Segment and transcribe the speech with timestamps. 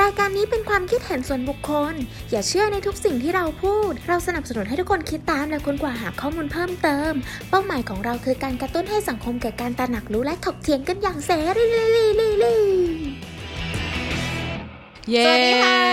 [0.00, 1.94] รายการนี้เป็นความคิดเห็นส่วนบุคคล
[2.30, 7.12] อย่าเชื่อในทุกสิ่งที่เราพูด เราสนับสนุนให้ทุกคนคิดตามและค้นคว้าหาข้อมูลเพิ่มเติม
[7.50, 11.66] เป้าหมายของเราคือการกระตุ้นให้สังคมเกิดการตระหนักรู้และถกเถียงกันอย่างเสรี
[15.12, 15.84] เย้สวัสดีค่ะ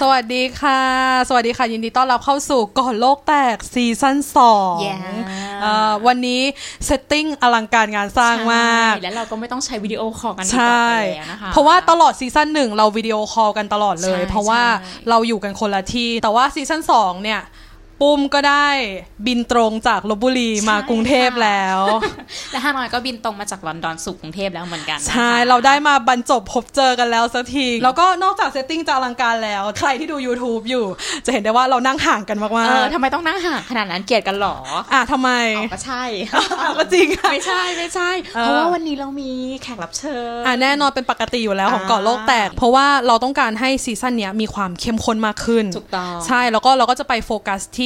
[0.00, 0.80] สวัสดีค่ะ
[1.28, 4.98] สวัสดีค่ะ ยินดีต้อนรับเข้าสู่ก่อนโลกแตกซีซั่นสอง Yeah
[5.62, 6.42] เอ่อวันนี้
[6.86, 17.40] setting อลังการงานสร้างมากใช่แล้วเราก็ไม่ต้องใช้วิดีโอคอลกันใช่อีกต่อไปแล้วนะคะเพราะว่าตลอดซีซั่นหนึ่งเราวิดีโอคอลกันตลอดเลยใช่เพราะว่าใช่เราอยู่กันคนละที่ แต่ว่าซีซั่นสองเนี่ย
[18.00, 18.68] ปุ้มก็ได้
[19.26, 21.80] บินตรงจากลพบุรีมากรุงเทพแล้ว
[22.52, 30.84] และฮานอยก็บินตรงมาจากลอนดอนสู่กรุงเทพแล้วเหมือนกันนะคะใช่ เราได้มาบรรจบพบเจอกันแล้วสักที แล้วก็นอกจาก setting จะอลังการแล้ว ใครที่ดู YouTube อยู่
[31.26, 36.02] จะเห็นได้ว่าเรานั่งห่างกันมากเออทำไมต้องนั่งห่างขนาดนั้นเกลียดกันหรอๆอะทำไมอ๋อก็ใช่
[36.64, 39.30] อะก็จริงอะไม่ใช่ไม่ใช่เออเพราะว่าวันนี้เรามี
[39.62, 47.80] แขกรับเชิญอะแน่นอนเป็นปกติอยู่แล้วของก่อนโลกแตก เพราะว่าเราต้องการให้ซีซั่นเนี้ยมีความเข้มข้นมากขึ้นถูกต้องใช่แล้วก็เราก็จะไปโฟกัสท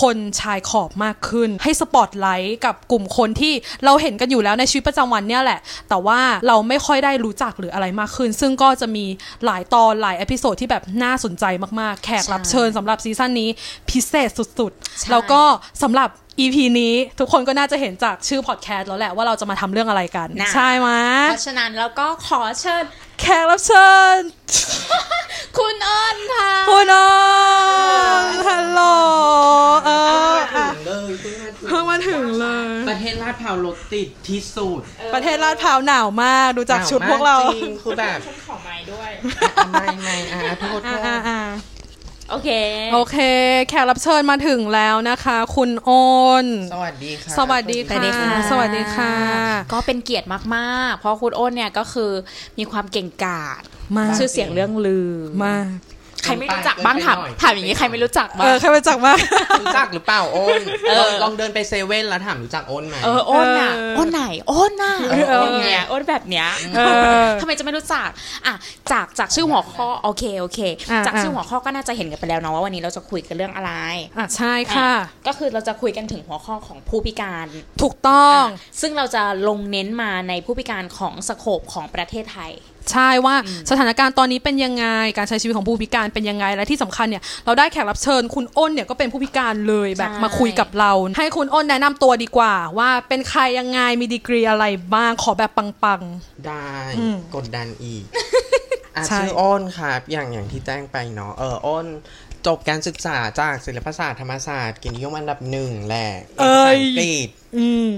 [0.00, 9.04] คนชายขอบมากขึ้น ให้สปอตไลท์กับกลุ่มคนที่เราเห็นกันอยู่แล้วในชีวิตประจำวันเนี่ยแหละ แต่ว่าเราไม่ค่อยได้รู้จักหรืออะไรมากขึ้น ซึ่งก็จะมี
[9.44, 11.44] หลายตอนหลาย episode ที่แบบน่าสนใจ
[11.80, 13.48] มากๆ แขกรับเชิญสำหรับซีซั่นนี้
[13.90, 15.40] พิเศษสุดใช่ๆแล้วก็
[15.82, 16.08] สำหรับ
[16.40, 20.88] EP นี้ทุกคนก็น่าจะเห็นจากชื่อพอดแคสต์แล้วแหละว่าเราจะมาทำเรื่องอะไรกัน นะ ใช่ไหม
[21.30, 22.84] เพราะฉะนั้นเราก็ขอเชิญ
[23.20, 24.18] แขกรับเชิญ
[25.58, 27.10] คุณอ้นค่ะ คุณน้อ
[28.22, 28.80] งฮัลโหล
[29.84, 29.90] เอ
[30.32, 34.80] ออะเลยเพิ่งมาถึงเพิ่งมาถึงเลย ประเทศลาดพร้าวรถติดที่สุด
[35.14, 39.10] ประเทศลาดพร้าวหนาวมากดูจากชุดพวกเรา หนมจริงคือแบบฉันขอไม้ด้วย
[39.72, 41.40] ไม่ไม่อะโทษโทอ่าษอ่าอ่า
[42.30, 42.48] โอเค
[42.92, 43.16] โอเค
[43.68, 46.04] แขกรับเชิญมาถึงแล้วนะคะ คุณอ้
[46.44, 49.14] นสวัสดีค่ะสวัสดีสวัสดีค่ะ สวัสดีค่ะ
[49.72, 52.10] ก็เป็นเกียรติมากๆ เพราะคุณอ้นเนี่ยก็คือ
[52.58, 53.62] มีความเก่งกาจ
[53.96, 55.10] มากชื่อเสียงเรื่องลือ
[55.44, 55.66] มาก
[56.24, 59.18] ใครไม่รู้จักบ้างถามถามอย่างนี้ใครไม่รู้จักบ้าเองอใครมาจากมาก
[59.60, 66.80] รู้จักหรือเปล่าโอนเออลองลองเดินไปเซเว่นแล้วถามรู้จักโอนไหมเอออ้นน่ะเอออ้นไหนอ้นน่ะเอออ้นเนี่ยอ้นแบบเนี้ยเอ
[67.22, 68.08] อทำไมจะไม่รู้จัก
[68.46, 68.54] อะ
[68.92, 73.72] จากจากชื่อหัวข้อโอเคโอเคอะจากชื่ออะหัวข้อก็น่าจะเห็นกันไปแล้วเนาะว่าวันนี้เราจะคุยกันเรื่องอะไร
[74.18, 77.46] อะใช่ค่ะอะก็คือเราจะคุยกันถึงหัวข้อของผู้พิการ
[77.82, 82.52] ถูกต้องอะซึ่งเราจะลงเน้นมาในผู้พิการของสโคปของประเทศไทย
[82.92, 83.36] ใช่ว่า
[83.70, 84.86] สถานการณ์ตอนนี้เป็นยังไง
[85.16, 94.64] การใช้ชีวิตของผู้พิการเป็นยังไง และที่สำคัญเนี่ยเราได้แขกรับเชิญคุณอ้นเนี่ยก็เป็นผู้พิการเลยแบบใช่มาคุยกับเรา ให้คุณอ้นแนะนำตัวดีกว่า ว่าเป็นใครยังไงมีดีกรีอะไร
[94.94, 96.02] บ้างขอแบบปัง
[96.46, 98.04] ได้อืมกดดันอีก
[98.96, 101.86] อะใช่ชื่ออ้นครับอย่างอย่างที่แจ้งไปเนาะเอออ้น
[102.46, 107.88] จบการศึกษาจากศิลปศาสตร์ธรรมศาสตร์เกียรตินิยมอันดับหนึ่งแหละเอ้ยภาษาอังกฤษๆอืม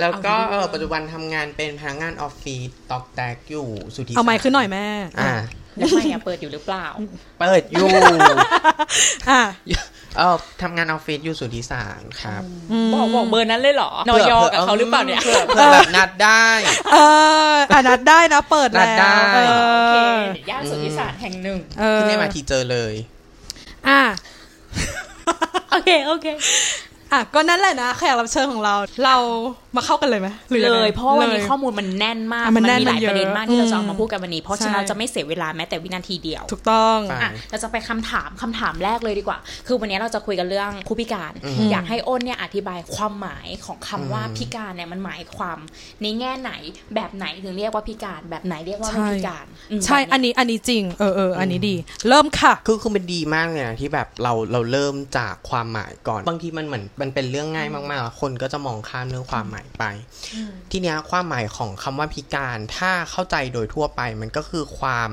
[0.00, 4.86] แล้วก็เออปัจจุบันทำงานเป็นพนักงานออฟฟิศตอกแตกอยู่สุทธิเอาไมค์ขึ้นหน่อยแม่
[5.20, 5.32] อ่า
[5.76, 6.86] แล้วไม่อะเปิดอยู่หรือเปล่า
[7.38, 7.88] เปิดอยู่
[9.30, 9.42] อะ
[10.16, 12.42] เออทำงานออฟฟิศอยู่สุทธิสารครับ
[12.92, 16.46] บอกบอกเบอร์นั้นเลยเหรอนอยอกับเขาหรือเปล่าเนี่ยเผื่อเผื่อแบบนัดได้
[16.92, 16.96] เอ
[17.52, 19.96] ออะนัดได้นะ เปิดนัแล้ดได้วเอโอเค
[20.48, 22.94] อย่านสุทธิศาสตร์แห่งหนึ่งเออขึ้นได้มาทีเจอเลย
[23.88, 24.00] อะ
[25.70, 26.26] โอเค โอเค
[27.12, 28.74] อะก็นั่นแหละนะแขกรับเชิญของเรา
[29.04, 29.16] เรา
[29.76, 45.58] มาเข้ากันเลยไหมหอเลงไงยเพราะว่าวันนี้ลยข้อมูลมันแน่นมากอะมันแน่นมีหลายมันเยปอะระเด็นมากที่เราจะเอาอืมมาพูดกันวันนี้ เพราะฉะนั้นใช่เราจะไม่เสียเวลาแม้แต่วินาทีเดียว ถูกต้องไปอะเราจะไปคำถามคำถามแรกเลยดีกว่า คือวันนี้เราจะคุยกันเรื่องผู้พิการอืมอยากให้อ้นเนี่ยอธิบายความหมายของคำว่าอืมพิการเนี่ยมันหมายความ
[46.02, 46.52] ในแง่ไหน
[46.94, 49.46] แบบไหนถึงเรียกว่าพิการแบบไหนเรียกว่าไม่พิการ
[49.78, 51.76] มใช่แบบอันนี้อันนี้จริงเออเอออันนี้ดี
[52.08, 59.84] เริ่มค่ะคือคือมันดีมากเลยนะที่แบบเราเราเริ่มจากความหมายก่อน บางทีมันเหมือนมันเป็นเรื่องง่ายมากๆ คนก็จะมองข้ามเรื่องความหมายไป
[60.70, 65.10] ทีเนี้ยความหมายของคำว่าพิการถ้าเข้าใจโดยทั่วไปมันก็คือความ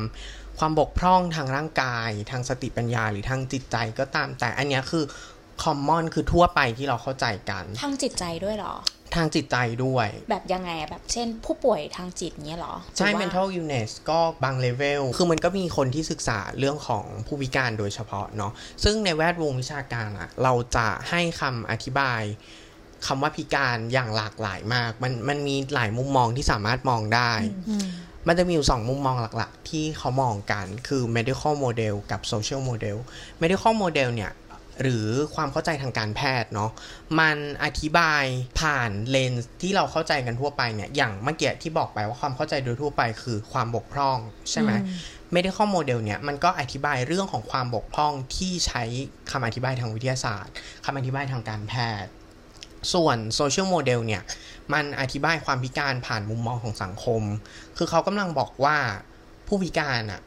[0.60, 5.04] ความบกพร่องทางร่างกาย ทางสติปัญญาหรือทางจิตใจก็ตามแต่อันเนี้ยคือ
[5.64, 8.76] คอมมอนคือทั่วไปที่เราเข้าใจกันทางจิตใจด้วยเหรอ
[9.16, 18.52] ทางจิตใจด้วย แบบยังไงอะแบบเช่น ผู้ป่วยทางจิตเนี้ยเหรอ ใช่หรือว่า mental illness ก็บางเลเวล คือมันก็มีคนที่ศึกษาเรื่องของผู้พิการโดยเฉพาะเนาะ
[18.84, 22.22] ซึ่งในแวดวงวิชาการอะเราจะให้คำอธิบาย
[23.08, 27.32] คำว่าพิการอย่างหลากหลายมาก มันมันมีหลายมุมมองที่สามารถมองได้
[28.28, 32.98] มันจะมีอยู่สองมุมมองหลักๆ ที่เขามองกันคือ medical model กับ social model
[33.42, 34.34] medical model เนี่ย
[34.82, 36.72] หรือความเข้าใจทางการแพทย์เนาะ
[37.20, 38.24] มันอธิบาย
[38.60, 44.18] ผ่านเลนส์ที่เราเข้าใจกันทั่วไปเนี่ยอย่างเมื่อกี้ที่บอกไปว่าความเข้าใจโดยทั่วไปคือความบกพร่อง
[44.52, 44.72] ใช่ไหม
[45.36, 48.84] medical model เนี่ยมันก็อธิบายเรื่องของความบกพร่องที่ใช้
[49.32, 50.54] คำอธิบายทางวิทยาศาสตร์
[50.86, 51.74] คำอธิบายทางการแพ
[52.04, 52.12] ทย์
[52.94, 54.24] ส่วน social model เนี่ย
[54.74, 57.22] มันอธิบายความพิการผ่านมุมมองของสังคม
[57.78, 58.78] คือเขากำลังบอกว่า
[59.48, 60.22] ผู้พิการอะ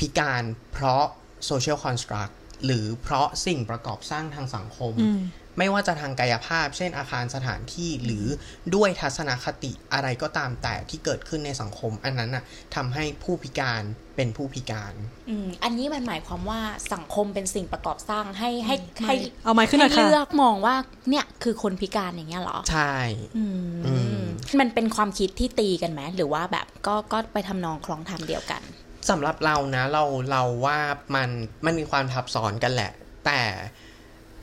[0.00, 0.42] พิการ
[0.72, 1.04] เพราะ
[1.46, 2.28] โซเชียลคอนสตรัก
[2.64, 5.18] หรือเพราะสิ่งประกอบสร้างทางสังคมม
[5.58, 8.26] ไม่ว่าจะทางกายภาพ เช่นอาคารสถานที่หรือ
[8.74, 12.44] ด้วยทัศนคติอะไรก็ตามแต่ที่เกิดขึ้นในสังคม อันนั้นน่ะ
[12.74, 13.82] ทำให้ผู้พิการ
[14.16, 14.94] เป็นผู้พิการ
[15.28, 16.60] อืมอันนี้มันหมายความว่า
[16.94, 18.74] สังคมเป็นสิ่งประกอบสร้างให้ให้
[19.06, 19.14] ให้
[19.44, 20.74] เอาไม้ขึ้นหน่อยให้ค่ะเลือกมองว่า
[21.10, 22.96] เนี่ยคือคนพิการอย่างเงี้ยเหรอ ใช่
[23.36, 24.22] อืมอืม
[24.60, 28.62] มันเป็นความคิดที่ตีกันไหมหรือว่าแบบก็ก็ไปทำนองคล้องทำเดียวกัน
[29.10, 30.78] สำหรับเรานะเราเราว่า
[31.14, 31.28] มัน
[31.64, 32.92] มันมีความทับซ้อนกันแหละ
[33.26, 33.40] แต่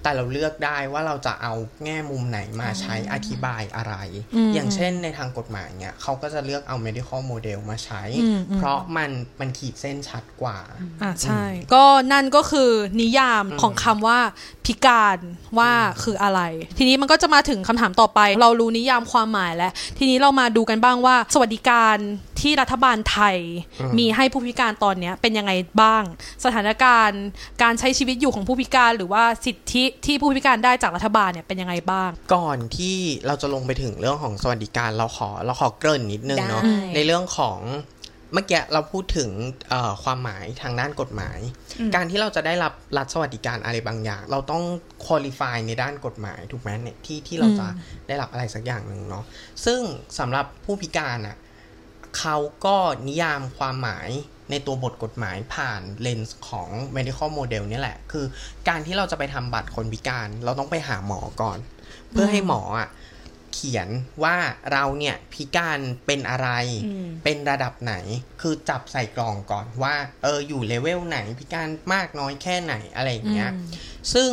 [0.06, 1.54] แต่เราเลือกได้ว่าเราจะเอา
[1.84, 3.96] แง่มุมไหนมาใช้อธิบายอะไร
[4.36, 9.10] อืมอย่างเช่นในทางกฎหมายเนี่ยเขาก็จะเลือกเอา medical model มาใช้อืมอืมเพราะมัน
[9.40, 10.60] มันขีดเส้นชัดกว่า
[11.02, 11.44] อ่าใช่
[11.74, 12.72] ก็นั่นก็คือ
[13.02, 14.19] นิยามของคำว่า
[14.66, 15.18] พิการ
[15.60, 15.72] ว่า
[16.04, 16.42] คืออะไร
[16.78, 21.98] ทีนี้มันก็จะมาถึงคำถามต่อไป เรารู้นิยามความหมายแล้ว ทีนี้เรามาดูกันบ้างว่า สวัสดิการ
[22.42, 23.38] ที่รัฐบาลไทย
[23.81, 25.51] อืมมีให้ผู้พิการตอนเนี้ยเป็นยังไง
[25.81, 26.04] บ้าง
[26.46, 27.22] สถานการณ์
[27.62, 32.98] การใช้ชีวิตอยู่ของผู้พิการหรือว่าสิทธิที่ผู้พิการได้จากรัฐบาลเนี่ยเป็นยังไงบ้าง ก่อนที่
[33.28, 37.60] เราจะลงไปถึงเรื่องของสวัสดิการเราขอเราขอเกริ่นนิดนึงเนาะได้ในเรื่องของ
[38.34, 39.30] เมื่อกี้เราพูดถึง
[39.70, 41.40] เอ่อความหมายทางด้านกฎหมาย
[41.96, 44.64] การที่เราจะได้รับรัฐสวัสดิการอะไรบางอย่าง เราต้อง
[45.06, 47.68] คุริฟายในด้านกฎหมายถูกไหมเนี่ยที่ที่เราจะ
[48.08, 49.24] ได้รับอะไรสักอย่างหนึ่งเนาะ
[49.66, 49.82] ซึ่ง
[50.20, 51.36] สำหรับผู้พิการอะ
[52.18, 52.78] เขาก็
[53.08, 54.10] นิยามความหมาย
[54.52, 58.26] ในตัวบทกฎหมายผ่านเลนส์ของ medical model เนี่ยแหละ คือ
[58.68, 61.58] การที่เราจะไปทำบัตรคนพิการ เราต้องไปหาหมอก่อน
[62.12, 62.90] เพื่อให้หมออะ
[63.54, 63.90] เขียน
[64.24, 64.36] ว่า
[64.72, 66.50] เราเนี่ยพิการเป็นอะไร
[66.86, 67.96] อืมเป็นระดับไหน
[68.42, 73.52] คือจับใส่กล่องก่อนว่า เอออยู่เลเวลไหนพิการมากน้อยแค่ไหนอะไรอย่างเงี้ย
[74.14, 74.30] ซึ่ง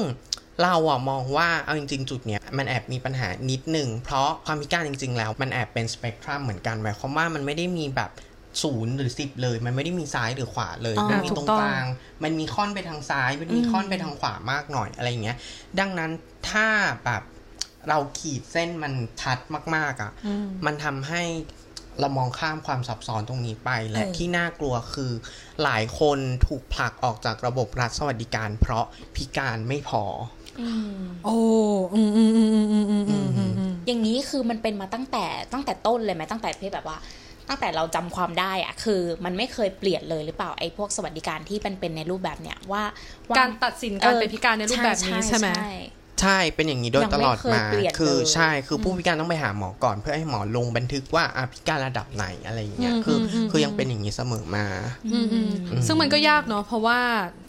[0.62, 8.10] เราอะมองว่าเอาจริง ๆ จุดเนี้ยมันแอบมีปัญหานิดหนึ่งเพราะความพิการจริง ๆ แล้ว มันแอบเป็นสเปกตรัมเหมือนกันหมายความว่ามันไม่ได้มีแบบ
[8.62, 11.86] ศูนย์หรือสิบเลย มันไม่ได้มีซ้ายหรือขวาเลยอ๋อมันมีถูตรกงต้องกลาง
[12.24, 15.36] มันมีค่อนไปทางซ้าย มันมีค่อนไปทางขวามากหน่อยอะไรอย่างเงี้ย
[15.80, 16.10] ดังนั้น
[16.50, 16.68] ถ้า
[17.04, 17.22] แบบ
[17.88, 18.92] เราขีดเส้นมัน
[19.22, 19.38] ชัด
[19.74, 21.22] มาก ๆอะอืมมันทำให้
[22.00, 25.12] เรามองข้ามความซับซ้อนตรงนี้ไป และเออที่น่ากลัวคือ
[25.62, 28.84] หลายคนถูกผลักออกจากระบบรัฐสวัสดิการ เพราะ
[29.16, 30.04] พิการไม่พอ
[30.40, 30.41] อืม
[31.24, 31.36] โอ้
[31.94, 36.98] อืมอืมอืมอืมอืมอืมอืมอย่างนี้คือมันเป็นมาตั้งแต่ตั้งแต่ต้นเลยไหมตั้งแต่เพศแบบว่า
[37.48, 42.82] ตั้งแต่เราจำความได้อะคือ มันไม่เคยเปลี่ยนเลยหรือเปล่าไอ้พวกสวัสดิการที่เป็นเป็นในรูปแบบเนี้ยว่า
[43.38, 45.48] การตัดสินการเป็นพิการในรูปแบบนี้ใช่ไหม
[46.20, 54.66] ใช่เป็นอย่างนี้โดยยังตไม่ลอดเคยมาเปลี่ยนคือเลยใช่คือผู้พิการต้องไปหาหมอก่อน เพื่อให้หมอลงบันทึกว่าอะพิการระดับไหนอะไรอย่างเงี้ยอืมคืออมอืมคือยังเป็นอย่างนี้เสมอมา
[55.12, 55.50] อืมอืม
[55.86, 56.98] ซึ่งมันก็ยากเนาะเพราะว่า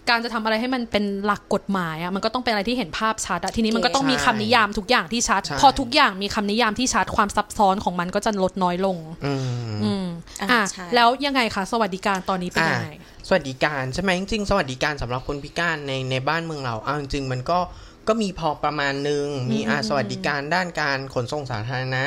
[0.09, 9.43] การจะทำอะไรให้มันเป็นหลักกฎหมายอะมันก็ต้องเป็นอะไรที่เห็นภาพชัดอะทีนี้มันก็ต้องมีคำนิยามทุกอย่างที่ชัดใช่พอทุกอย่างมีคำนิยามที่ชัดความซับซ้อนของมันก็จะลดน้อยลง อืม
[9.83, 10.05] อืม
[10.41, 12.89] อ่าอะใช่แล้วยังไงคะสวัสดิการตอนนี้เป็นยังไง
[13.27, 17.59] สวัสดิการใช่ไหมจริงๆสวัสดิการสำหรับคนพิการในในบ้านเมืองเราเอาจริงๆมันก็
[18.07, 22.03] ก็มีพอประมาณหนึ่งมีอาสวัสดิการด้านการขนส่งสาธารณะ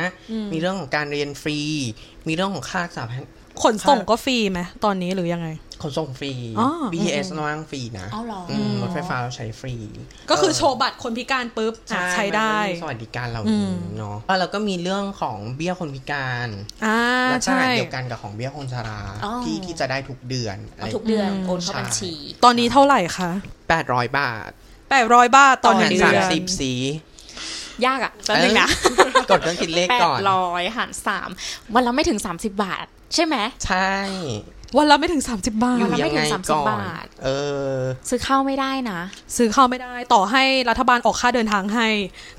[0.52, 1.60] มีเรื่องของการเรียนฟรี
[2.28, 3.28] มีเรื่องของค่ารักษาพยา
[3.62, 5.48] ขนส่งก็ฟรีไหมตอนนี้หรือยังไง
[5.82, 9.74] ขนส่งฟรีอ๋อ BTS นั่งฟรีนะเอาเหรออืมรถไฟฟ้าเราใช้ฟรี
[10.30, 16.48] ก็คือเโชว์บัตรคนพิการปุ๊บอะใช้ได้มันก็มีสวัสดิการเหล่าอืนี้มเนาะแล้วก็มีเรื่องของเบี้ยคนพิการ
[16.86, 16.98] อ่า
[17.30, 22.12] และขใช่นาดเดียวกันกับของเบี้ยคนชราอ๋อที่ที่จะได้ทุกเดือนอะเอาไรทุกเดือนอืมโอนเข้าบัญชี
[22.44, 23.30] ตอนนี้เท่าไหร่คะ
[23.68, 24.50] แปดร้อยบาท
[24.90, 26.72] แปดร้อยบาทต่อต่อหนึ่งเดืเดือนอนสามสิบสี
[27.86, 28.68] ยากอะแป๊บนึงนะ
[29.30, 31.28] กดเครื่องคิดเลขแปก่อดนร้อยหารสาม
[31.74, 33.90] วันละไม่ถึง30บาท ใช่ไหมใช่
[34.78, 37.28] วันละไม่ถึง30บาอทยู่วันละไม่ยังถึไงง30ก่อนบาท เอ
[37.76, 37.76] อ
[38.08, 39.00] ซื้อข้าวไม่ได้นะ
[39.36, 41.88] ซื้อข้าวไม่ได้ ต่อให้รัฐบาลออกค่าเดินทางให้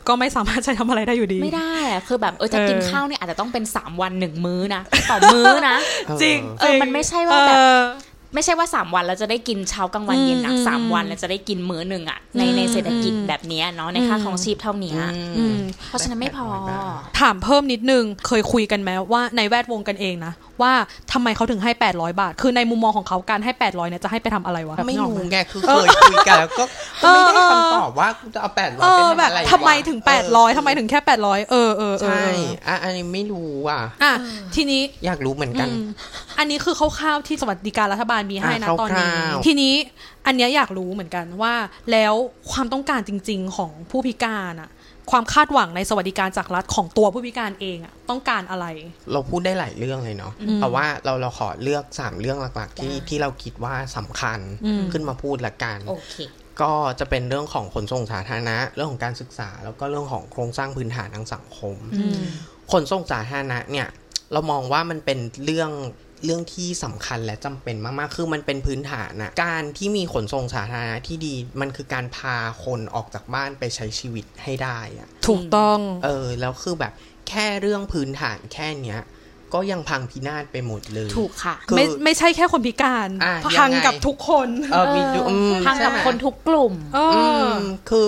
[0.08, 5.76] ก็ไม่สามารถใช้ทำอะไรได้อยู่ดี ไม่ได้อะคือแบบเออจะเออกินข้าวเนี่ยอาจจะต้องเป็น3วัน1มื้อนะต่อมื้อนะ
[6.22, 7.80] จริงเออมันไม่ใช่ว่าแบบเออ
[8.38, 14.96] ไม่ใช่ว่า3วันแล้วจะได้กินเช้ากลางวันเย็นนะอืมสามวันแล้วจะได้กินมื้อหนึ่งอะในอืมในเศรษฐกิจอืมแบบเนี้ยเนาะในค่าของชีพเท่านี้
[15.38, 20.74] อืมเพราะฉะนั้นไม่พอแปดร้อยบาทถามเพิ่มนิดนึงเคยคุยกันไหมว่าในแวดวงกันเองนะ ว่า
[21.14, 26.64] ทำไมเขาถึงให้ 800 บาท คือในมุมมองของเขาการให้ 800เนี่ยจะให้ไปทำอะไรวะ ไม่นึกออกรู้หไงคือเคยคุยกันแล้วก็
[27.04, 32.26] ก็ไม่ได้คำตอบว่ากูจะเอาแปดร้อเอยอไปแบบทำอะไรทำไมถึงวะ800ทำไมถึงแค่ 800เออเออเออใช่
[32.68, 34.14] อะอันนี้ไม่รู้อะอะ
[34.56, 35.82] ทีนี้อยากรู้เหมือนกันอืม
[36.40, 39.74] อันนี้คือคร่าวๆที่สวัสดิการรัฐบาลมีให้นะอะตอนนี้คร่าวๆทีนี้
[40.26, 41.54] อันเนี้ยอยากรู้เหมือนกันว่า
[41.92, 42.14] แล้ว
[42.52, 44.70] ความต้องการจริง ๆ ของผู้พิการอะ
[45.12, 48.66] ความคาดหวังในสวัสดิการจากรัฐของตัวผู้พิการเองอะต้องการอะไร
[49.12, 56.16] เราพูดได้หลายเรื่องเลยเนาะอืมแต่ว่าเราเราขอเลือกสามเรื่องหลักๆ ที่ได้ที่เราคิดว่าสำคัญอืมขึ้นมาพูดละกันโอเค
[56.62, 61.76] ก็จะเป็นเรื่องของขนส่งสาธารณะ เรื่องของการศึกษา แล้วก็เรื่องของโครงสร้างพื้นฐานทางสังคม
[62.72, 63.88] ขนส่งสาธารณะเนี่ย
[64.34, 65.72] เรามองว่ามันเป็นเรื่อง
[66.26, 76.94] เรื่องที่สำคัญและจำเป็นมากๆ คือมันเป็นพื้นฐานนะการที่มีขนส่งสาธารณะที่ดีมันคือการพาคนออกจากบ้านไปใช้ชีวิตให้ได้อะถูกต้องเออแล้วคือแบบ
[77.30, 79.00] แค่เรื่องพื้นฐานแค่เนี้ย
[79.54, 88.08] ก็ยังพังพินาศไปหมดเลย ถูกค่ะคือไม่ไม่ใช่แค่คนพิการอะพังยังไงกับทุกคนเออมีดูอืมพังกับใช่คนทุกกลุ่มเออือมคือ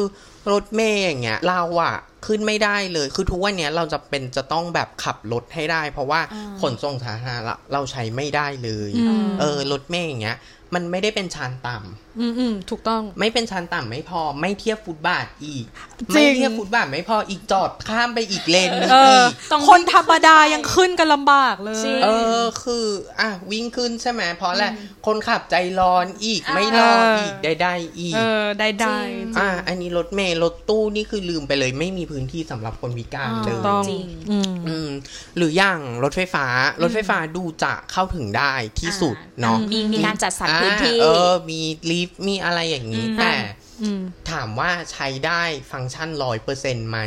[0.52, 1.96] รถเมย์อย่างเงี้ยเราอะ
[2.26, 10.38] ขึ้นไม่ได้เลย คือทุกวันเนี้ยเราจะเป็นจะต้องแบบขับรถให้ได้ เพราะว่าอ่าขนส่งสาธารณะเราใช้ไม่ได้เลยอืมเออรถเมย์อย่างเงี้ย
[10.74, 15.66] มันไม่ได้เป็นชานต่ำ อืมอืมถูกต้องไม่เป็นชานต่ำไม่พอไม่เทียบฟุตบาทอีก
[16.00, 22.10] จริไม่งเทียบฟุตบาทไม่พออีกจอดข้ามไปอีกเลนนึงเอออีกต้องคนธรรมดายังขึ้นกันลำบากเลยจริงเอ
[22.42, 22.86] อคือ
[23.20, 24.66] อะวิ่งขึ้นใช่ไหมเพราะอะไร
[25.06, 34.90] คนขับใจร้อนอีกอ่าไม่รออีกได้ได้อีก เออได้ได้จริงอ่าอันนี้รถเมล์รถตู้นี่คือลืมไปเลยไม่มีพื้นที่สำหรับคนพิการอ่าเลยต้องจริงอืมอืม
[35.38, 36.46] หรืออย่างรถไฟฟ้า
[36.82, 41.62] รถไฟฟ้าดูจะเข้าถึงได้ที่สุดอ่เนาะมีมีการจัดสรรพื้นที่อ่าเออมี
[41.92, 43.34] ลิฟต์มีอะไรอย่างนี้อืมแต่
[43.82, 44.02] อืม
[44.32, 47.00] ถามว่าใช้ได้ฟังก์ชันร้อยเปอร์เซ็นต์ไหม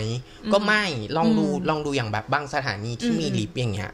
[0.53, 0.85] ก็ไม่
[1.17, 3.91] ลองดูอืมลองดูอย่างแบบบางสถานีที่อืมมีลิฟต์อย่างเงี้ย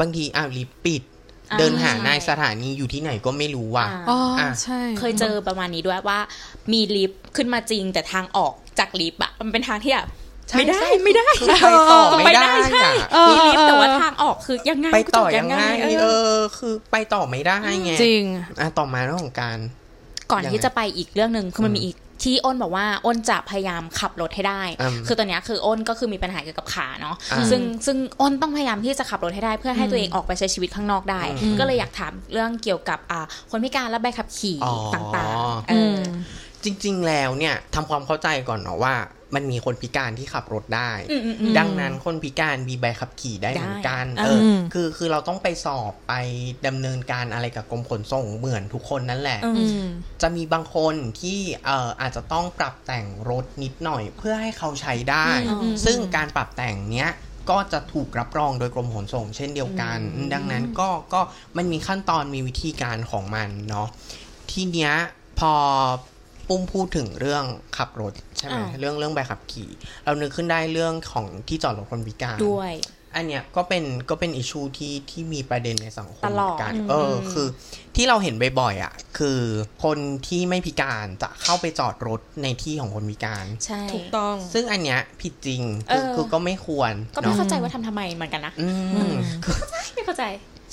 [0.00, 1.02] บางทีอ้าวลิฟต์ปิด
[1.50, 6.18] อ่าเดินหาใช่ในสถานีอยู่ที่ไหนก็ไม่รู้ว่ะอ่าอ๋ออะใช่ เคยเจอประมาณนี้ด้วยว่า
[6.72, 10.08] มีลิฟต์ขึ้นมาจริงแต่ทางออกจากลิฟต์อะมันเป็นทางที่แบบ
[10.48, 18.24] ใช่ไม่ได้ใช่ไม่ได้คือไปต่อไม่ได้ใช่อะเออมีลิฟต์แต่ว่าเออทางออกคือยังไงไปต่อกูจะยังไงเอเอออ คือไปต่อไม่ได้ไงจริง
[18.60, 19.58] อะต่อมาเรื่องของการ
[20.32, 36.00] ก่อนยังไงที่จะไปอีกเรื่องหนึ่งคือมันอืมมีอีกที่อ้นบอกว่าอ้นจะพยายามขับรถให้ได้อืมคือตอนเนี้ยคืออ้นก็คือมีปัญหาเกี่ยวกับขาเนาะอ่าซึ่งซึ่งอ้นต้องพยายามที่จะขับรถให้ได้ เพื่อให้ตัวเองออกไปใช้ชีวิตข้างนอกได้อืมก็เลยอยากถามเรื่องเกี่ยวกับอ่าคนพิการและใบขับขี่อ๋อต่างๆเออือมอ
[36.64, 38.94] จริง ๆ แล้วเนี่ยทำความเข้าใจก่อนเนาะว่า
[39.34, 46.14] มันมีคนพิการที่ขับรถได้อืมอืมอืมดังนั้นคนพิการมีใบขับขี่ได้เหมือนกันได้เอออมคือคือเราต้องไปสอบไป
[46.66, 49.88] ดำเนินการอะไรกับกรมขนส่งเหมือนทุกคนนั่นแหละอือืม
[50.22, 55.26] จะมีบางคนที่เอ่ออาจจะต้องปรับแต่งรถนิดหน่อยเพื่อให้เขาใช้ได้
[55.62, 57.10] อืมซึ่งการปรับแต่งเนี้ย
[57.50, 61.20] ก็จะถูกรับรองโดยกรมขนส่งเช่นเดียวกันอืมดังนั้นก็ก็
[61.56, 63.88] มันมีขั้นตอนมีวิธีการของมันเนาะ
[64.50, 64.92] ทีเนี้ย
[65.38, 65.52] พอ
[66.48, 67.44] ปุ้มพูดถึงเรื่อง
[67.76, 69.70] ขับรถใช่ไหมอ่าเรื่องเรื่องใบขับขี่
[70.04, 72.74] เรานึกขึ้นได้เรื่องของที่จอดรถคนพิการด้วย
[73.16, 77.46] อันเนี้ยก็เป็นก็เป็นอิชูที่ที่มีประเด็นในสังคมตลอดเหมืนกันอืมเออคือ
[77.96, 79.40] ที่เราเห็นบ่อยๆอะ คือ
[79.84, 88.68] คนที่ไม่พิการจะเข้าไปจอดรถในที่ของคนพิการใช่ถูกต้อง ซึ่งอันเนี้ยผิดจริงคือเออคือก็ไม่ควร ก็ไม่เนาะเข้าใจว่าทำทำไมเหมือนกันนะอื
[89.10, 89.14] ม
[89.44, 89.54] คือ
[89.94, 90.24] ไม่เข้าใจ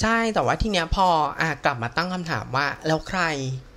[0.02, 1.08] ใช่แต่ว่าทีเนี้ยพอ
[1.40, 3.22] อะกลับมาตั้งคำถามว่าแล้วใคร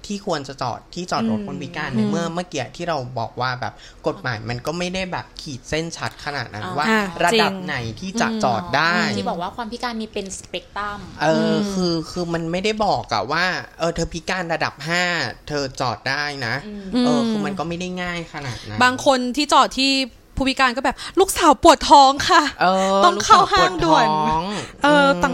[0.08, 3.72] ที่ควรจะจอดที่จอดรถอืมคนพิการอืมในเมื่อเมื่อกี้ที่เราบอกว่าแบบ
[4.06, 13.44] กฎหมายมันก็ไม่ได้แบบขีดเส้นชัดขนาดนั้นอ่าว่าอะระดับจริงไหนที่จะอืมจอดได้ที่บอกว่าความพิการมีเป็นสเปกตรัมเอออมคือคือมันไม่ได้บอกอะว่า
[13.78, 15.02] เออเธอพิการระดับห้า
[15.48, 16.54] เธอจอดได้นะ
[17.04, 19.92] เออคือมันก็ไม่ได้ง่ายขนาดนั้นบางคนที่จอดที่
[20.38, 24.44] ผู้พิการก็แบบลูกสาวปวดท้องค่ะเออต้องเข้าห้างด่วนลูกสาวปท้อง
[24.84, 25.32] เออมต่า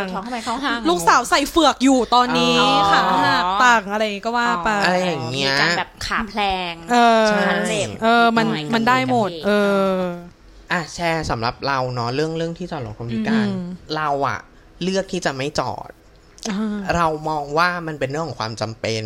[0.00, 9.50] งท้องทำไมเข้าห้างๆลูกสาวใส่เฟือกอยู่ตอนนี้อ๋อค่ะหักต่างอะไรก็ว่าไปอะไรอย่างเงี้ยมีการแบบขาแพลงเออใช่เจ็บเออมันหน่อยมันได้หมดกันเองเอ
[9.92, 9.96] อ
[10.72, 13.62] อะแชร์สำหรับเราเนาะเรื่องเรื่องที่จอดรถคนพิการอืม
[13.96, 14.38] เราอะ
[14.82, 15.90] เลือกที่จะไม่จอด
[16.50, 19.02] อ่าเรามองว่ามันเป็นเรื่องของความจำเป็น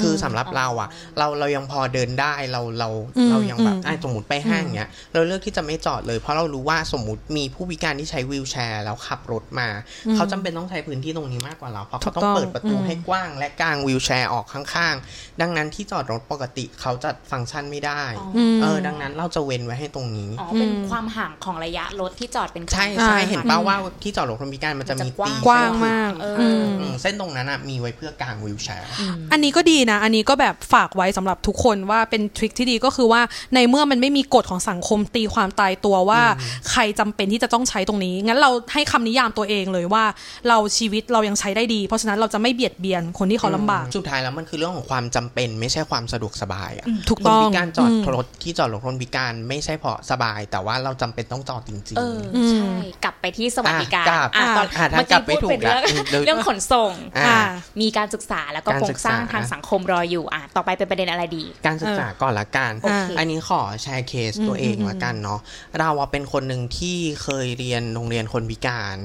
[0.00, 9.68] คือสำหรับเราอะเราเรายังพอเดินได้เราเราอืมเรายังแบบอืมอะสมมติไปห้างเนี้ยเราเลือกที่จะไม่จอดเลย เพราะเรารู้ว่าสมมติมีผู้พิการที่ใช้วีลแชร์ แล้วขับรถมา
[10.14, 28.90] เขาจำเป็นต้องใช้พื้นที่ตรงนี้มากกว่าเราเพราะเขาต้องถูกต้องเปิดประตูอืมให้กว้าง และกางวีลแชร์ออกข้างๆ ดังนั้นที่จอดรถปกติเขาจะฟังก์ชันไม่ได้อ๋อมเออดังนั้นเราจะเว้นไว้ให้ตรงนี้อ๋อเป็นอืมความห่างของระยะรถที่จอดเป็นใช่อ่าใช่เห็นป่าอืมว่าที่จอดรถคนพิการมันจะมีมันจะกว้างตีกว้างเส้นมากเอออืมอืมเส้นตรงนั้นอะมีไว้เพื่อกางวีลแชร์
[29.32, 33.22] อันนี้ก็ดีนะ อันนี้ก็แบบฝากไว้สำหรับทุกคนว่าเป็นทริคที่ดีก็คือว่า
[33.54, 36.22] ในเมื่อมันไม่มีกฎของสังคมตีความตายตัวว่า
[36.70, 40.04] ใครจำเป็นที่จะต้องใช้ตรงนี้ งั้นเราให้คำนิยามตัวเองเลยว่า
[40.48, 52.70] เราชีวิตเรายังใช้ได้ดี เพราะฉะนั้นเราจะไม่เบียดเบียนคนที่เขาลำบากสุดท้ายแล้วมันคือเรื่องของความจำเป็น ไม่ใช่ความสะดวกสบายอะถูกคนต้องพิการจอดอืมรถที่จอดรถคนพิการไม่ใช่เพราะสบาย แต่ว่าเราจำเป็นต้องจอดจริงเอออืมใช่
[53.04, 57.40] กลับไปที่สวัสดิการอะกลับอะตอนอะถ้าเมื่อกลักี้บไม่พูดถูกเป็นเรื่องละเดี๋ยวเรื่องขนส่งอ่าอ่า
[57.80, 65.40] มีการศึกษาแล้วก็การโครศึงกสร้างษาทางสังคมรออยู่อะต่อไปเป็นประเด็นอะไรดี การศึกษาก่อนละกันโอเคอันนี้ขอแชร์เคสตัวเองละกันเนาะ
[65.78, 68.96] เราอะเป็นคนหนึ่งที่เคยเรียนโรงเรียนคนพิการ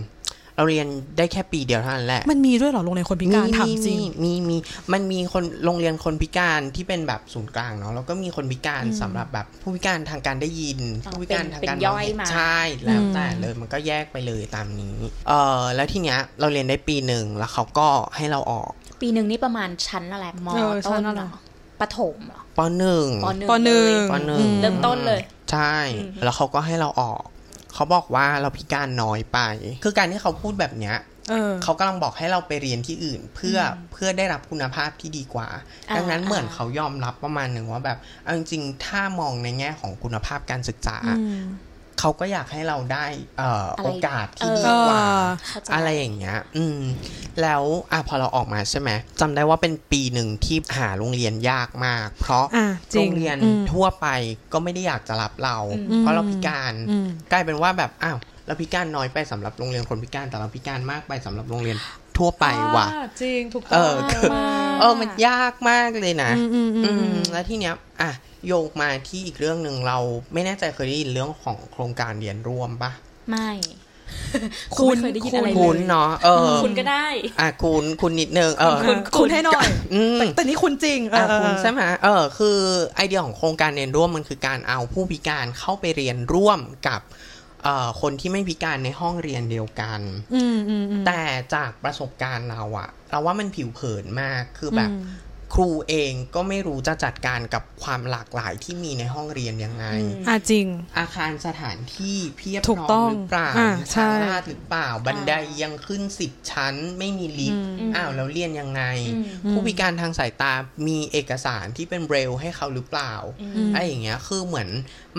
[0.58, 0.88] เราเรียน
[1.18, 4.58] ได้แค่ปีเดียวเท่านั้นแหละ มันมีด้วยเหรอโรงเรียนคนพิการถามจริงมีมีมี
[4.94, 14.96] มันมีคนโรงเรียนคนพิการที่เป็นแบบศูนย์กลางเนาะแล้วก็มีคนพิการสำหรับแบบผู้พิการทางการได้ยินอ๋อผู้พิการทางการเป็นย่มอยองเห็นมาใช่แล้วแต่อืมเลยมันก็แยกไปเลยตามนี้
[15.28, 18.70] เออแล้วทีเนี้ยเราเรียนได้ปีหนึ่งแล้วเขาก็ให้เราออก
[19.02, 21.40] ปีหนึ่งนี่ประมาณชั้นอะไรมเออชั้ต้นนอะไรเหรอ
[21.82, 25.22] ประถมเหรอปหนึ่งปหนึ่งปหนึ่งเลยปหนึ่งอืมเริ่มต้นเลย
[25.52, 25.76] ใช่
[26.24, 27.22] แล้วเขาก็ให้เราออก
[27.78, 29.40] เขาบอกว่าเราพิการน้อยไป
[29.84, 30.98] คือการที่เขาพูดแบบเนี้ย
[31.30, 35.48] เออเขากำลังบอกให้เราไปเรียนที่อื่น เพื่ออเพื่อได้รับคุณภาพที่ดีกว่า
[35.90, 41.42] อ่าดังนั้นเหมือนอ่าเขายอมรับประมาณหนึ่งว่าแบบเอาจริงๆถ้ามองในแง่ของคุณภาพการศึกษาอืม
[42.00, 43.06] เขาก็อยากให้เราได้
[43.38, 45.04] เอ่ออะไรโอกาสที่เออดีกว่า
[45.48, 46.80] เข้าใจอะไรอย่างเงี้ย อืม
[47.42, 48.90] แล้วอะพอเราออกมาใช่ไหม
[49.20, 54.08] จำได้ว่าเป็นปีหนึ่งที่หาโรงเรียนยากมาก เพราะอะจริโรงงเรียนอืมทั่วไป
[54.54, 55.58] ก็ไม่ได้อยากจะรับเรา
[55.90, 61.78] อืมเพราะเราพิการอืมกลายเป็นว่าแบบอ้าวเราพิการน้อยไปสำหรับโรงเรียนคนพิการแต่เราพิการมากไปสำหรับโรงเรียน
[62.18, 68.12] ทั่วไปว่ะอ่าจริงถูกเอต้องอคือมากเออมันยากมากเลยนะ อืมอืมอือืมมแล้วที่เนี้ยอะ
[68.48, 69.98] โยกมาที่อีกเรื่องหนึ่งเรา
[70.34, 72.92] ไม่แน่ใจเคยได้ยินเรื่องของโครงการเรียนร่วมปะ
[73.30, 73.52] ไม่
[74.76, 77.06] คุณไม่เคยได้ยินอะไรคุณเลยเนาะเออคุณก็ได้
[77.40, 82.58] อะคุณคุณนิดนึงเออคุณคุณให้หน่อยอืมแต่นี่คุณจริงเออะอเออคุณใช่ไหมเออ คือ
[82.96, 87.02] ไอเดียของโครงการเรียนร่วมมันคือการเอาผู้พิการเข้าไปเรียนร่วมกับ
[87.64, 90.02] เอ่อคนที่ไม่พิการในห้องเรียนเดียวกัน
[90.36, 91.22] อืมอืมอืมแต่
[91.56, 108.84] จากประสบการณ์เราอะเราว่ามันผิวเผินมากคือแบบอืม ครูเองก็ไม่รู้จะจัดการกับความหลากหลายที่มีในห้องเรียนยังไงอืมอะจริง อาคารสถานที่เพียบถูกพร้ต้ออมงหรือเปล่าอ่ามีใช่ทางลาดหรือเปล่า บันไดยังขึ้นสิบชั้น ไม่มีลิฟต์อืมอ้าวแล้วเรียนยังไง
[109.16, 110.54] อืมผู้พิการทางสายตา
[110.88, 114.70] มีเอกสารที่เป็นเบรลให้เขาหรือเปล่าอืมอะไรอย่างเงี้ยคือเหมือน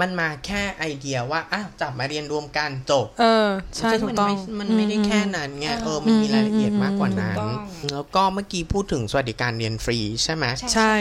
[0.01, 10.45] มันมาแค่ไอเดียว่าอ้าวจับมาเรียนรวมกันจบ เออใช่ซึ่งถูมักต้องไม่มันไม่ได้แค่นั้นไงเออมันมีรายละเอียดมากกว่านั้นถูกต้องแล้วก็เมื่อกี้พูดถึงสวัสดิการเรียนฟรีใช่ไหม
[10.75, 10.95] ใช่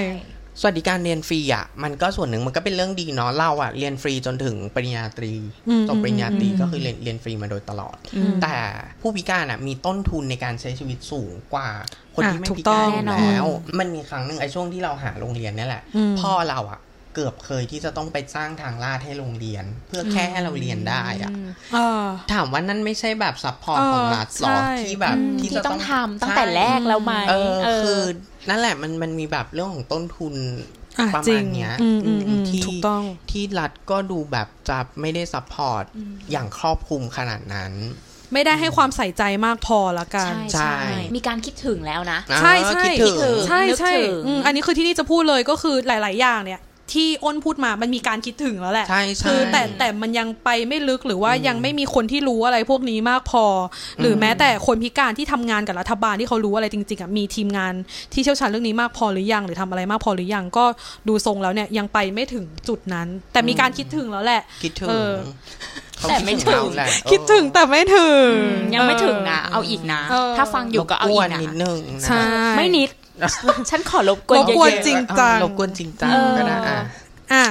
[0.62, 5.33] สวัสดิการเรียนฟรีอะมันก็ส่วนหนึ่งมันก็เป็นเรื่องดีเนาะเราอะเรียนฟรีจนถึงปริญญาตรี
[5.69, 8.55] อืมจบปริญญาตรีอืมก็คือเรียนเรียนฟรีมาโดยตลอดอืมแต่
[9.01, 11.70] ผู้พิการอะมีต้นทุนในการใช้ชีวิตสูงกว่า
[12.15, 13.46] คนที่อะไม่พิการถูกต้องอยู่แน่นอนแล้ว
[13.79, 16.79] มันมีครั้งหนึ่งไอ้ช่วงที่เราหาโรงเรียนเนี่ยแหละอืมพ่อเราอะ
[17.15, 21.31] เกือบเคยที่จะต้องไปสร้างทางลาดให้โรงเรียน เพื่อแค่ให้เราเรียนได้อะ
[21.74, 28.01] เออถามว่านั่นไม่ใช่แบบ support เออของรัฐหรอใช่ที่แบบอืมที่ที่จะต้องทำตั้งแต่ใช่แรกแล้วไหมเออเออคือ
[28.50, 30.33] นั่นแหละมันมันมีแบบเรื่องของต้นทุน
[31.00, 35.83] อะประมาณเนี้ยจริงอืมอืมอืมที่ถูกต้องที่รัฐก็ดูแบบจะไม่ได้ support
[36.31, 37.74] อย่างครอบคลุมขนาดนั้น
[38.33, 46.62] ไม่ได้ให้ความใส่ใจมากพอละกัน ใช่ใช่ใช่มีการคิดถึงแล้วนะ ใช่เออใช่คิดถึงถึงใช่ใช่นึกถึงอืมอันนี้คือที่นี่จะพูดเลยก็คือหลาย ๆ อย่างเนี่ย
[46.93, 53.45] ที่อ้นพูดมามันมีการคิดถึงแล้วแหละ ใช่ใช่คือแต่แต่มันยังไปไม่ลึกหรือว่ายังไม่มีคนที่รู้อะไรพวกนี้มากพอ
[54.01, 57.73] หรือแม้แต่คนพิการที่ทำงานกับรัฐบาลที่เขารู้อะไรจริงๆอะมีทีมงาน
[58.13, 60.65] ที่เชี่ยวชาญเรื่องนี้มากพอหรือยัง หรือทำอะไรมากพอหรือยังก็
[61.07, 65.13] ดูทรงแล้วเนี่ยยังไปไม่ถึงจุดนั้น แต่มีการคิดถึงแล้วแหละ คิดถึงเออ
[65.97, 72.21] เขาแต่ไม่คิดถึงถึงเราแหละคิดถึงแต่ไม่ถึงอืมยังไม่ถึงนะเอาอีกนะเออถ้าฟังอยู่ก็เอารบอีวกนนะนิดนึงนะใช่
[72.57, 72.89] ไม่นิด
[73.70, 76.80] ฉันขอรบกวนรบกวนเยอะๆจริงจังรบกวนจริงจังเออก็ได้อะ
[77.34, 77.46] อะ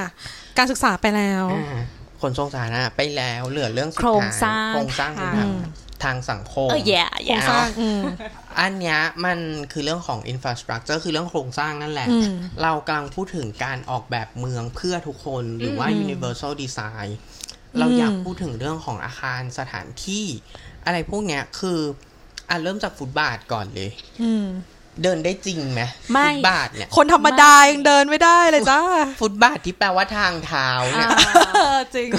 [0.57, 1.81] การศึกษาไปแล้วอ่า
[2.21, 8.01] ขนส่งสาธารณะไปแล้วเหลือเรื่องสุดโครงท้ายสร้างโครงสร้างพื้นทาฐางนทางสังคมเออแย่โครแย่งสร้างอืม
[8.59, 9.37] อันเนี้ยมัน
[9.71, 17.09] คือเรื่องของ infrastructure คือเรื่องโครงสร้างนั่นแหละอืมเรากำลังพูดถึงการออกแบบเมืองเพื่อทุกคนหรือว่าอืม universal design
[17.79, 20.25] เราอยากพูดถึงเรื่องของอาคารสถานที่
[20.85, 21.79] อะไรพวกเนี้ยคือ
[22.49, 23.89] อะเริ่มจากฟุตบาทก่อนเลย
[24.23, 24.45] อืม
[25.03, 25.81] เดินได้จริงไหม
[26.11, 28.81] ไม่ฟุตบาทเนี่ยคนธรรมดายังเดินไม่ได้เลยจ้า
[29.21, 31.09] ฟุตบาทที่แปลว่าทางเท้าเนี่ย
[31.95, 32.09] จริง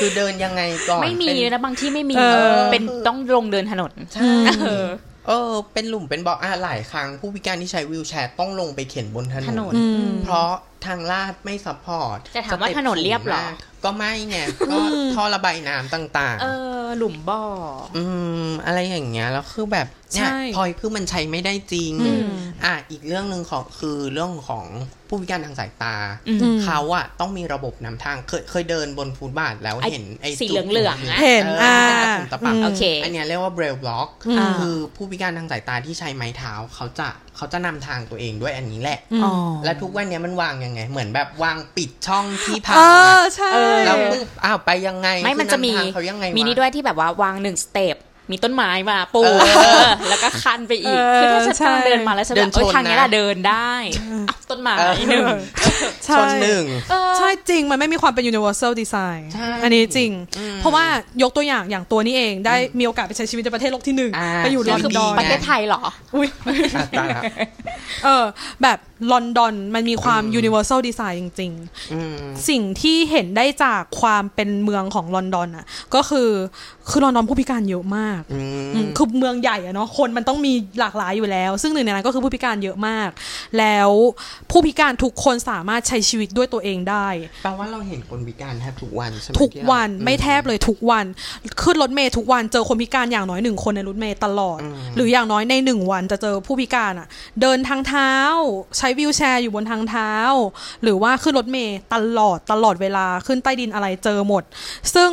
[0.00, 4.30] คือเดินยังไงก่อน ไม่มีเป็นนะบางที่ไม่มีเออเป็นต้องลงเดินถนนใช่
[4.62, 4.86] เออ
[5.28, 10.50] เออ เป็นหลุมเป็นบ่ออะหลายครั้ง ผู้พิการที่ใช้วีลแชร์ต้องลงไปเข็นบนถนถนนนอืมเพราะ
[10.86, 14.36] ทางลาดไม่ support แต่ถามว่า step ถนนเรียบเหรอสูงมากก็ไม่ไง
[14.70, 14.76] ก็
[15.14, 16.46] ท่อระบายน้ำต่างเอ
[16.82, 18.04] อ หลุมบ่อๆอื
[18.46, 22.28] ม อะไรอย่างเงี้ย แล้วคือแบบเนี่ยใช่พอยคือมันใช้ไม่ได้จริงอืม
[22.64, 24.66] อะ อีกเรื่องหนึ่งของคือเรื่องของ
[25.08, 25.94] ผู้พิการทางสายตา
[26.28, 39.32] อืมเขาอะต้องมีระบบนำทาง เคยเคยเดินบนฟุตบาทแล้วไอ้เห็นไอ้สีจุดเหลืองๆอะเห็นออ่าเป็นตะปุ่มตะปับอืมโอเค อันเนี้ยเรียกว่าเบรลบล็อกอืมคือผู้พิการทางสายตาที่ใช้ไม้เท้า เขาจะเขาจะนำทางตัวเองด้วยอันนี้แหละอืมอ๋อ
[39.64, 47.96] และทุกวันเนี้ยมันวางยังไง เหมือนแบบวางปิดช่องที่พัเองออะใช่เออแล้วปุ๊บอ้าวไปยังไงไม่มันจะมีคือนำทางเขายังไงวะมีนี่ด้วยที่แบบว่าวางหนึ่งสเต็ป
[48.32, 55.26] มีต้นไม้มาปูเออเออแล้วก็คันไปอีกเออคือถ้าฉันใช่กำลังเดินมาแล้วฉันเดิแบบนเอ้ยชนทางเนี้ยนะล่ะเดินได้อ้าวต้นไม้เออหนึ่ง
[56.04, 60.84] ใช่ชนหนึ่งเออใช่จริงมันไม่มีความเป็น universal design ใช่อันนี้จริงอืมเพราะว่า
[61.22, 65.82] ยกตัวอย่างอย่างตัวนี้เองได้มีโอกาสไปใช้ชีวิตในประเทศโลกที่หนึ่งอ่าไปอยู่ลใช่อนคือดอนประเทศไทยเหรอ
[66.14, 66.28] อุ้ย
[66.76, 67.22] อะตายละ
[68.04, 68.24] เออ
[68.62, 68.78] แบบ
[69.12, 72.16] ลอนดอนมันมีความ universal design จริงๆอืม
[72.48, 76.30] สิ่งที่เห็นได้จากความเป็นเมืองของลอนดอนอะ ก็คือ
[76.90, 83.08] คือลอนดอนผู้พิการเยอะมากอืมอืมคือเมืองใหญ่อะเนาะคนมันต้องมีหลากหลายอยู่แล้ว ซึ่งหนึ่งในนั้นก็คือผู้พิการเยอะมาก
[83.58, 83.90] แล้ว
[84.50, 87.08] ผู้พิการทุกคนสามารถใช้ชีวิตด้วยตัวเองได้
[87.42, 91.04] แปลว่าเราเห็นคนพิการแทบทุกวันใช่ไหมทุกที่เราวันอืไม่แทบเลยทุกวัน
[91.62, 97.06] ขึ้นรถเมย์ทุกวันเจอคนพิการอย่างน้อยหนึ่งคนในรถเมย์ตลอดอืมหรืออย่างน้อยในหนึ่งวันจะเจอผู้พิการอะ
[97.40, 98.12] เดินทางเท้า
[98.78, 100.12] ใช้วิวแชร์อยู่บนทางเท้า
[100.82, 104.42] หรือว่าขึ้นรถเมย์ตลอดตลอดเวลาขึ้นใต้ดินอะไรเจอหมด
[104.94, 105.10] ซึ่ง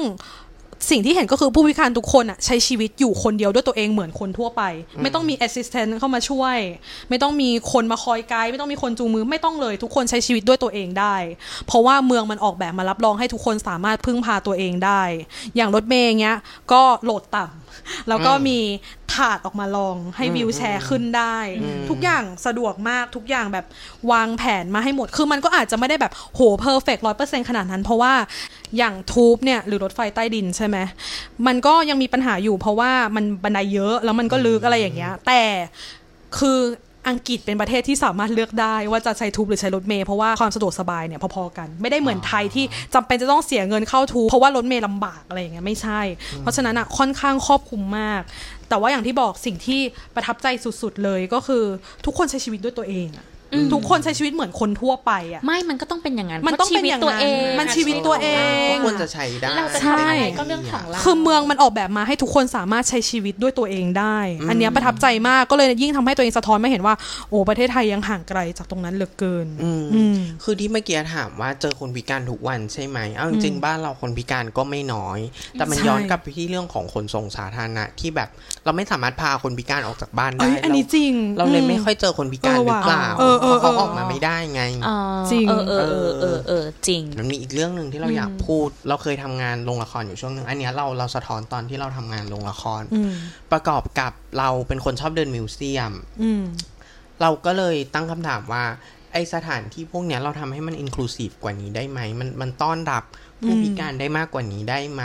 [0.91, 4.61] สิ่งที่เห็นก็คือผู้พิการทุกคนอะใช้ชีวิตอยู่คนเดียวด้วยตัวเองเหมือนคนทั่วไป
[5.01, 6.57] ไม่ต้องมี assistant เข้ามาช่วย
[7.09, 11.15] ไม่ต้องมีคนมาคอยไกด์ไม่ต้องมีคนจูงมือไม่ต้องเลยทุกคนใช้ชีวิตด้วยตัวเองได้
[11.67, 15.01] เพราะว่าเมืองมันออกแบบมารับรองให้ทุกคนสามารถพึ่งพาตัวเองได้
[15.55, 16.37] อย่างรถเมล์เงี้ย
[16.71, 18.57] ก็โหลดต่ำแล้วก็มี
[19.15, 21.37] ลาดออกมารองให้วีลแชร์ขึ้นได้
[21.89, 23.65] ทุกอย่างสะดวกมากทุกอย่างแบบ
[24.11, 28.13] วางแผนมาให้หมด คือมันก็อาจจะไม่ได้แบบโห perfect ร้อยเปอร์เซ็นต์ขนาดนั้น เพราะว่า
[28.77, 30.77] อย่างทูบเนี่ยหรือรถไฟใต้ดินใช่ไหม
[31.47, 35.41] มันก็ยังมีปัญหาอยู่ เพราะว่ามันบันไดเยอะแล้วมันก็ลึกอะไรอย่างเงี้ย แต่
[36.39, 36.59] คือ
[37.09, 46.01] อังกฤษเป็นประเทศที่สามารถเลือกได้ว่าจะใช้ทูบหรือใช้รถเมย์เพราะว่าความสะดวกสบายเนี่ยพอๆกัน ไม่ได้เหมือนไทยที่จำเป็นจะต้องเสียเงินเข้าทูบเพราะว่ารถเมย์ลำบากอะไรอย่างเงี้ยไม่ใช่
[46.39, 48.21] เพราะฉะนั้นอะค่อนข้างครอบคลุมมาก
[48.69, 49.81] แต่ว่าอย่างที่บอกสิ่งที่
[50.15, 50.47] ประทับใจ
[50.81, 51.63] สุด ๆ เลยก็คือ
[52.05, 53.27] ทุกคนใช้ชีวิตด้วยตัวเองอะ
[53.73, 58.27] ทุกคนใช้ชีวิตเหมือนคนทั่วไปอะไม่มันก็ต้องเป็นอย่างนั้นมันต้องพราะเป็นอย่างชีวิตตัวนั้นเอง มันชีวิตตัวเอ
[58.65, 64.17] งก็ควรจะใช้ได้เราจะทำอะไรก็เรื่องของเราคือเมืองมันออกแบบมาให้ทุกคนสามารถใช้ชีวิตด้วยตัวเองได้
[64.49, 66.95] อันเนี้ยประทับใจมากก็เลยยิ่งทำให้ตัวเองสะท้อนมาเห็นว่า
[67.29, 75.19] โอ้ประเทศไทยยังห่างไกลจากตรงนั้นเหลือเกินอืมอืมคือที่เมื่อกี้ถามว่าเจอคนพิการทุกวันใช่ไหมเอาจริงๆบ้านเราคนพิการก็ไม่น้อย
[75.53, 78.29] แต่มันใช่ย้อนกลับไปที่เรื่องของขนส่งสาธารณะที่แบบ
[78.65, 84.97] เราไม่สามารถพาคนพิการออกจากบ้านได้เอ้ยอันนี้จริง เราเลยอืไม่ค่อยเจอคนพิการเออหรือว่ะเปล่าเออเออเพราะเขาเออออกมาไม่ได้ไงอ๋อ
[85.31, 93.11] จริงเออเออเออเออเออจริงมันมีอีกเรื่องหนึ่งที่เราอยากพูด เราเคยทำงานโรงละครอยู่ช่วงหนึ่งอันเนี้ยเราเราสะท้อนตอนที่เราทำงานโรงละครอืม
[93.51, 96.43] ประกอบกับเราเป็นคนชอบเดินมิวเซียมอืม
[97.21, 98.63] เราก็เลยตั้งคำถามว่า
[99.13, 103.03] ไอสถานที่พวกเนี้ยเราทำให้มันอินคลูซีฟกว่านี้ได้ไหมมันมันต้อนรับ
[103.43, 105.03] ผู้อืมพิการได้มากกว่านี้ได้ไหม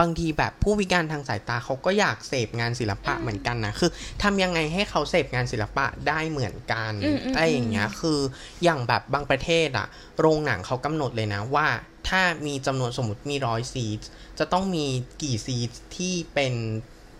[0.00, 3.90] บางทีแบบผู้พิการทางสายตาเขาก็อยากเสพงานศิลปะเหมือนกันนะคือ
[4.22, 8.18] ทำยังไงให้เขาเสพงานศิลปะได้เหมือนกันอืมอืมอะไรอย่างเงี้ยคือ
[8.64, 9.86] อย่างแบบบางประเทศอะ
[10.18, 11.66] โรงหนังเขากำหนดเลยนะว่า
[12.08, 14.00] ถ้ามีจำนวนสมมติมีร้อยซีท
[14.38, 14.86] จะต้องมี
[15.22, 16.54] กี่ซีทที่เป็น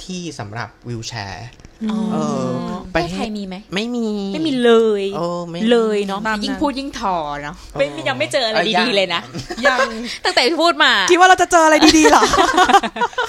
[0.04, 1.67] ที่สำหรับวิวแชร์อ๋อ
[2.12, 2.48] เออ
[2.94, 9.20] ประเทศไทยมีไหมไม่มีไม่มีเลยเออไม่เลยเนาะตามนั้นยิ่งพูดยิ่งถอเนาะไม่เออยังไม่เจออะไรเออยังดีๆเลยนะ
[9.66, 9.78] ยัง
[10.24, 12.22] ตั้งแต่พูดมาคิดว่าเราจะเจออะไรดีๆเหรอ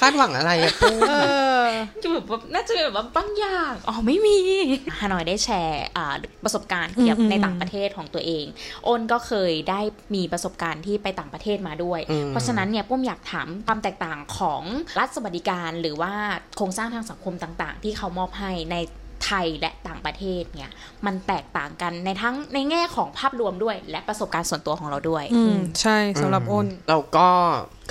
[0.02, 1.14] คาดหวังอะไรอะปุ้มเอ
[1.62, 1.64] อ
[2.02, 4.38] จะแบบว่าน่าจะเป็นแบบว่าบางอย่างอ๋อไม่มี
[5.00, 8.46] ฮานอยได้แชร์อ่าประสบการณ์เกี่ยวกับอืมในต่างประเทศของตัวเอง
[8.88, 9.80] อ้นก็เคยได้
[10.16, 14.64] มีประสบการณ์ที่ไปต่างประเทศมาด้วยอืมเพราะฉะนั้นเนี่ยปุ้มอยากถามความแตกต่างของ
[15.00, 16.14] รัฐสวัสดิการ หรือว่า
[16.58, 18.76] โครงสร้างทางสังคมต่าง ๆ ที่เขามอบให้ใน
[19.28, 20.72] ไทยและต่างประเทศเนี่ย
[21.06, 27.30] มันแตกต่างกันในทั้งในแง่ของภาพรวมด้วย และประสบการณ์ส่วนตัวของเราด้วย อืมใช่สำหรับอ้น เราก็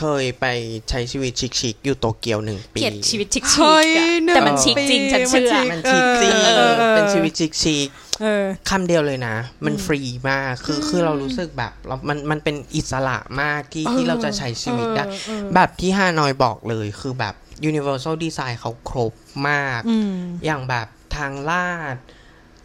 [0.01, 0.47] เคยไป
[0.89, 7.49] ใช้ชีวิตชิคๆอยู่โตเกียวหนึ่งปีเกลียดชีวิตชิคเฮ้ยๆอะหนึ่งแต่มันชิคจริงฉันเชื่อปีมันชิคจริงเออเออเป็นชีวิตชิ
[7.87, 7.89] ค
[8.23, 17.35] เออๆคำเดียวเลยนะ มันฟรีมากคือคือเรารู้สึกแบบเรามันมันเป็นอิสระมากที่ที่เราจะใช้ชีวิตได้เออเออแบบที่ฮานอยบอกเลยคือแบบ
[17.71, 19.15] universal design เขาครบ
[19.49, 21.97] มากอืมอย่างแบบทางลาด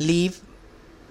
[0.10, 0.34] ลิฟต์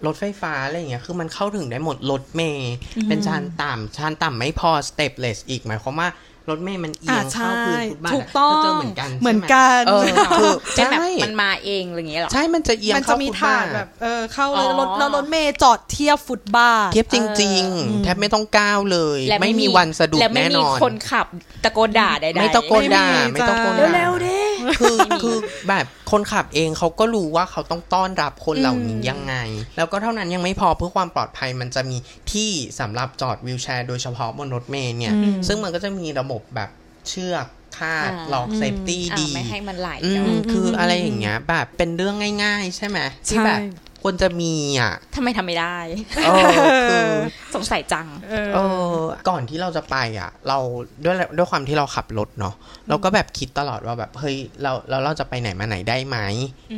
[0.07, 2.75] รถไฟฟ้าอะไรอย่างเงี้ย คือมันเข้าถึงได้หมดรถเมล์
[3.09, 6.09] เป็นชานต่ำชานต่ำไม่พอ stepless อีกหมายความว่า
[6.51, 10.05] รถเมย์มันเอียงอ่าเข้าพื้นใช่ฟุตบาทถูกต้องเจอเหมือนกันเหมือนใช่ไกันเออ
[10.39, 21.27] คือเป็นแบบใช่มันมาเองอะไรอย่างเงี้ยเหรอใช่มันจะเอียงมันจะเข้ามีฟุตถาบาดทแบบเออเข้าแล้วอ๋อรถแล้วรถเมย์จอดเทียบฟุตบาทเทียบจริง ๆ แทบไม่ต้องก้าวเลยและไม่มีวันสะดุดและไม่แน่นมีอนคนขับ
[21.65, 24.41] ตะโกนด่าใดๆไม่ตะโกนด่าไม่มีไม่ตะโกนจ้าด่าเร็วๆดิ
[24.79, 25.37] คือคือ
[25.69, 29.35] แบบคนขับเองเขาก็รู้ว่าเขาต้องต้อนรับคนเหล่านี้ยังไง
[29.77, 31.97] แล้วก็เท่านั้นยังไม่พอเพื่อความปลอดภัยมันจะมี
[32.33, 36.71] ที่สำหรับจอดวีลแชร์โดยเฉพาะบนรถเมล์เนี่ยอืมซึ่งมันก็จะมีระบบแบบ
[37.09, 37.47] เชือก
[37.79, 43.61] คาดอ่าล็อก safety อะดีไม่ให้มันไหลอืเนมอะคืออะไรอย่างเงี้ยแบบเป็นเรื่องง่าย ๆ ใช่ไหมที่ใช่แบบ
[44.03, 45.77] ควรจะมีอะทำไมทำไม่ได้
[46.25, 46.45] เออ
[46.91, 47.09] คือ
[47.55, 48.07] สงสัยจัง
[48.55, 48.59] เอ
[48.95, 48.97] อ
[49.29, 50.59] ก่อนที่เราจะไปอะ เรา
[51.05, 52.55] ด้วยด้วยความที่เราขับรถเนาะ
[52.89, 56.19] เราก็แบบคิดตลอดว่าแบบเฮ้ยเราเราเราจะไปไหนมาไหนได้ไหม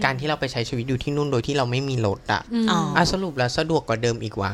[0.05, 4.53] การที่เราไปใช้ชีวิตอยู่ที่นู่นโดยที่เราไม่มีรถอะอ๋ออะสรุปแล้วสะดวกกว่าเดิมอีกว่ะ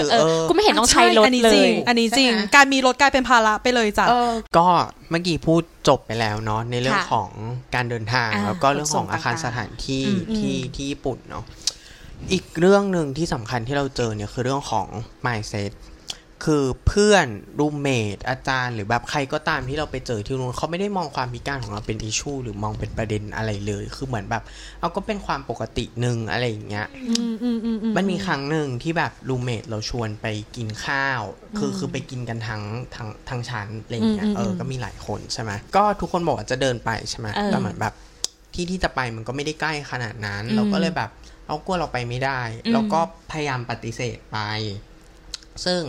[0.00, 4.66] คือเอเอออกูไม่เห็นต้องใช้รถอันนี้เลจริยงอันนี้จริงใช่ไหมการมีรถกลายเป็นภาระไปเลยจ้ะเออก็
[5.10, 7.30] เมื่อกี้พูดจบไปแล้วเนาะในเรื่องค่ะของ
[7.74, 11.44] การเดินทางอ่าแล้วก็เรื่องของขนส่งอาคารต่างๆสถานที่อืมที่ที่ญี่ปุ่นเนาะ
[12.32, 14.88] อีกเรื่องหนึ่งที่สำคัญที่เราเจอเนี่ยคือเรื่องของ
[15.26, 15.72] mindset
[16.46, 17.26] คือเพื่อน
[17.58, 24.42] รูมเมทอาจารย์ หรือแบบใครก็ตามที่เราไปเจอที่นู้นเขาไม่ได้มองความพิการของเราเป็นอิชูหรือมองเป็นประเด็นอะไรเลย คือเหมือนแบบ
[24.80, 30.26] เอาก็เป็นความปกติหนึ่งอะไรอย่างเงี้ยอืมอืมอืมอืมันมีครั้งหนึ่งที่แบบรูเมทเราชวนไป
[30.56, 31.22] กินข้าว
[31.58, 32.62] คือคือไปกินกันทั้ง
[32.94, 37.94] ทั้งทั้งชั้นอะไรอย่างเงี้ยอืมอืมเออก็มีหลายคนใช่ไหมก็ทุกคนบอกว่าจะเดินไปใช่ไหมเออแต่เหมือนแบบ
[38.54, 41.10] ที่ที่จะไปมันก็ไม่ได้ใกล้ขนาดนั้นอืมเราก็เลยแบบ
[41.48, 44.38] เอากลัวเราไปไม่ได้อืมเราก็พยายามปฏิเสธไป
[45.64, 45.82] ซึ่ง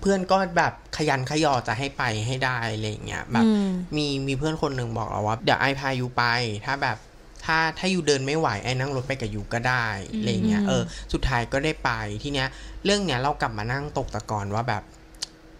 [0.00, 6.24] เพื่อนก็แบบขยันขยอจะให้ไปให้ได้อะไรอย่างเงี้ยแบบอืมมีมีเพื่อนคนหนึ่งบอกเราว่า เดี๋ยวไอพายูไป
[6.64, 6.96] ถ้าแบบ
[7.44, 10.82] ถ้าถ้ายูเดินไม่ไหวไอ้นั่งรถไปกับยูก็ได้อะไรเงี้ยเออ
[11.12, 11.90] สุดท้ายก็ได้ไป
[12.22, 12.48] ทีเนี้ย
[12.84, 14.82] เรื่องเนี้ยเรากลับมานั่งตกตะกอนว่าแบบ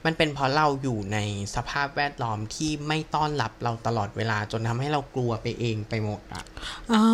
[0.07, 1.19] มันเป็นเพราะเราอยู่ใน
[1.55, 6.45] สภาพแวดล้อมที่ไม่ต้อนรับเราตลอดเวลาจนทำให้เรากลัวไปเองไปหมดอะ
[6.93, 7.05] อ่า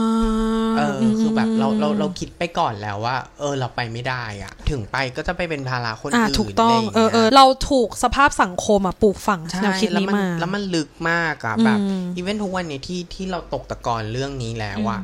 [0.77, 15.01] เอออคือแบบเราเราเราคิดไปก่อนแล้วว่า เออเราไปไม่ได้อะถึงไปก็จะไปเป็นภาระคนอ่าอื่นถูกต้องะไรย่าเออเอองี้ยเราถูกสภาพสังคมอะปลูกฝังใช่แนวคิดแล้วนี้มันมาแล้วมันลึกมากอะแบบอืม even ทุกวันเนี้ที่ที่เราตกตะกอนเรื่องนี้แล้วอะ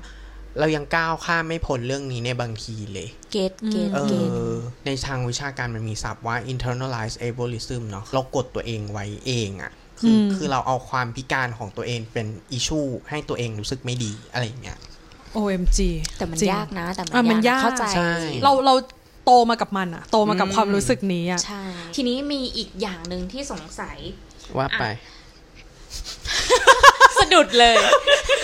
[0.58, 4.52] เรายังก้าวข้ามไม่พ้นเรื่องนี้ในบางทีเลย get get เอ getอ
[4.86, 14.78] ในทางวิชาการมันมีศัพท์ว่า internalized ableism เนาะเรากดตัวเองไว้เองอะคืออมคือเราเอาความพิการของตัวเองเป็น issue ให้ตัวเองรู้สึกไม่ดีอะไรอย่างเงี้ย
[15.36, 15.78] OMG
[16.16, 18.12] แต่มันจริงยากนะ แต่อะมัมันนยากยากเข้าใจใช่
[18.44, 18.74] เราเรา
[19.24, 21.62] โตมากับมันอะโตมากับอืมความรู้สึกนี้อะใช่
[21.94, 23.98] ทีนี้มีอีกอย่างหนึ่งที่สงสัย
[24.56, 24.84] ว่าไป
[27.18, 27.76] สะดุดเลย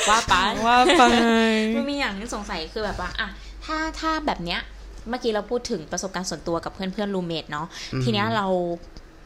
[0.09, 0.35] ว่าไป
[0.67, 1.03] ว่าไป
[1.77, 3.29] มันมีอย่างที่สงสัยคือแบบว่าอะ
[3.65, 4.61] ถ้าถ้าแบบเนี้ย
[5.09, 8.47] เมื่อกี้เราพูดถึงประสบการณ์ส่วนตัวกับเพื่อนเพื่อนรูเมทเนาะอืมทีเนี้ยเรา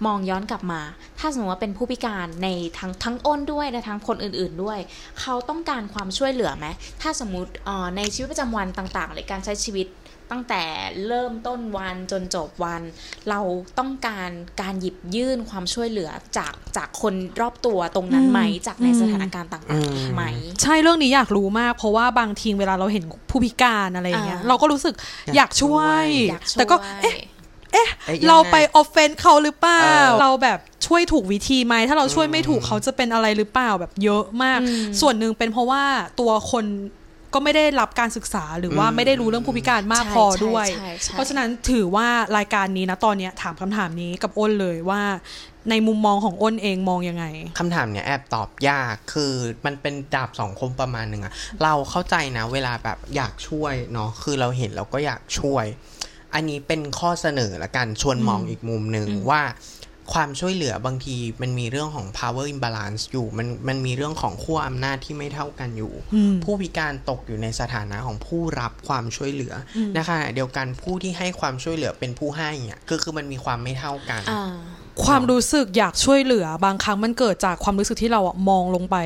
[0.07, 0.81] มองย้อนกลับมา
[1.19, 4.79] ถ้าสมมติว่าเป็นผู้พิการในทั้งทั้งอ้นด้วยและทั้งคนอื่น ๆด้วย
[5.21, 6.67] เขาต้องการความช่วยเหลือไหม
[7.03, 9.87] ถ้าสมมติเอ่อในชีวิตประจำวันต่าง ๆ หรือการใช้ชีวิต
[10.31, 10.63] ตั้งแต่
[11.07, 12.83] เริ่มต้นวันจนจบวัน
[13.31, 13.41] เรา
[13.79, 20.23] ต้องการการหยิบยื่นความช่วยเหลือจากจากคนรอบตัวตรงนั้นไหมอืมจากในอืมสถานการณ์ต่างอืมๆไหม
[20.63, 24.95] ใช่เรื่องนี้อยากรู้มาก เพราะว่าบางทีเวลาเราเห็นผู้พิการอะไรอย่างเงี้ยอ่าเราก็รู้สึก
[25.37, 27.17] อยากช่วยอยากช่วย แต่ก็เอ๊ะ
[27.73, 35.83] เอ๊ะเอ๊ะยังไงเราไปออฟเฟนเขาหรือเปล่าเออเราแบบช่วยถูกวิธีไหมถ้าเราช่วยไม่ถูกอืมเขาจะเป็นอะไรหรือเปล่าแบบเยอะมากอืมส่วนหนึ่งเป็นเพราะว่า
[36.21, 36.65] ตัวคน
[37.35, 45.03] ก็ไม่ได้รับการศึกษาหรือว่าอืมไม่ได้รู้เรื่องผู้พิการมากใช่พอใช่ด้วยใช่ใช่เพราะฉะนั้นถือว่ารายการนี้นะตอนเนี้ยถามคำถามนี้กับอ้นเลยว่า
[45.71, 47.25] ในมุมมองของอ้นเองมองยังไง
[47.59, 49.33] คำถามเนี้ยแอบตอบยากคือ
[49.67, 55.67] มันเป็นดาบสองคมประมาณหนึ่งอะเราเข้าใจนะเวลาแบบอยากช่วยเนาะคือเราเห็นเราก็อยากช่วย
[56.35, 59.43] อันนี้เป็นข้อเสนอละกันชวนมองอีกมุมหนึ่งว่า
[60.13, 74.45] ความช่วยเหลือบางทีมันมีเรื่องของ power imbalance อยู่ มันมันมีเรื่องของขั้วอำนาจที่ไม่เท่ากันอยู่อืมผู้พิการตกอยู่ในสถานะของผู้รับความช่วยเหลืออนะคะเดียวกันผู้ที่ให้ความช่วยเหลือเป็นผู้ให้เนี่ยคือคือมันมีความไม่เท่ากันอ่า
[75.05, 78.97] ความรู้สึกอยากช่วยเหลือบางครั้งมันเกิดจากความรู้สึกที่เราอะมองลงไป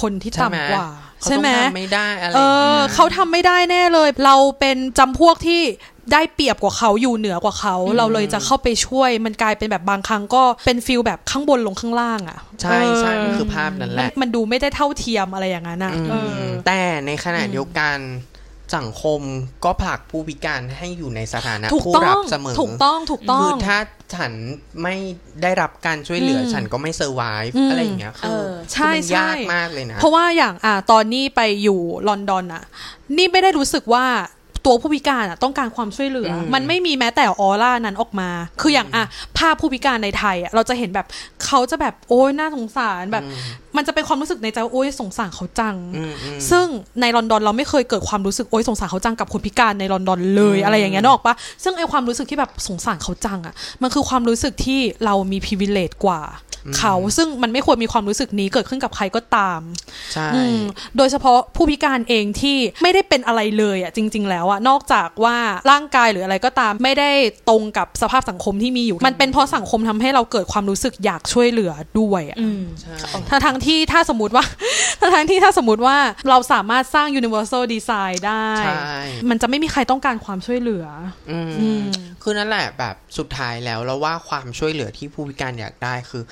[0.00, 0.88] คนที่ใช่ไหมต่ำกว่า
[1.20, 5.62] เขาใช่ต้องไหมทำไม่ได้อะไรเออย่างอเงี้ยเขาทำไม่ได้แน่เลย เราเป็นจำพวกที่
[6.12, 17.98] ได้เปรียบกว่าเขาอยู่เหนือกว่าเขา เราเลยจะเข้าไปช่วย มันกลายเป็นแบบบางครั้งก็เป็นฟิลแบบข้างบนลงข้างล่างอะ ใช่ใช่เมันคือภาพนั้นแหละ มันดูไม่ได้เท่าเทียมอะไรอย่างนั้นอะอืมเออแต่ในขณะเดียวกัน
[18.76, 19.20] สังคม
[19.64, 23.78] ก็ผลักผู้พิการให้อยู่ในสถานะถูกผู้ต้อรังบเสมอ ถูกต้องถูกต้อคืองถ้า
[24.14, 24.32] ฉัน
[24.82, 24.96] ไม่
[25.42, 32.64] ได้รับการช่วยเหลืออมฉันก็ไม่เซอร์ไวฟ์อืมอะไรอย่างเงี้ยคือเออใช่คือมันใช่ยากมากเลยนะ เพราะว่าอย่างอะตอนนี้ไปอยู่ลอนดอนอะ
[33.16, 34.06] นี่ไม่ได้รู้สึกว่า
[34.66, 39.04] ตัวผู้พิการอะต้องการความช่วยเหลืออมมันไม่มีแม้แต่ออร่านั้นออกมา คืออย่างอะ
[39.38, 41.06] ภาพผู้พิการในไทยอะเราจะเห็นแบบ
[41.44, 43.24] เขาจะแบบโอ้ยน่าสงสารแบบ
[43.76, 46.66] มันจะเป็นความรู้สึกในใจว่าโอ้ยสงสารเขาจังอืมอืมซึ่ง
[47.00, 56.20] ในลอนดอนเราไม่เคยเกิดความรู้สึกโอ้ยสงสารเขาจังกับคนพิการในลอนดอนเลยอืมอะไรอย่างเงี้ยนึกออกปะซึ่งไอความรู้สึกที่แบบสงสารเขาจังอะมันคือความรู้สึกที่เรามีพิเวเลตกว่า
[56.78, 59.60] เขา ซึ่งมันไม่ควรมีความรู้สึกนี้เกิดขึ้นกับใครก็ตาม
[60.12, 60.60] ใช่อืม
[60.96, 65.36] โดยเฉพาะผู้พิการเองที่ไม่ได้เป็นอะไรเลยอะจริง ๆ แล้วอะนอกจากว่า
[65.70, 67.10] ร่างกายหรืออะไรก็ตามไม่ได้
[67.48, 72.94] ตรงกับสภาพสังคมที่มีอยู่ มันเป็นเพราะสังคมทำให้เราเกิดความรู้สึกอยากช่วยเหลือด้วยอะอืมใช่
[73.30, 74.44] ทั้งทั้งที่ถ้าสมมติว่า
[75.00, 75.96] ทั้งทั้งที่ถ้าสมมติว่า
[76.30, 78.98] เราสามารถสร้าง universal design ได้ใช่
[79.30, 80.86] มันจะไม่มีใครต้องการความช่วยเหลือ
[81.30, 81.84] อืมอืม
[82.22, 86.22] คือนั่นแหละแบบสุดท้ายแล้วแล้วว่าความช่วยเหลือที่ผู้พิการอยากได้คือ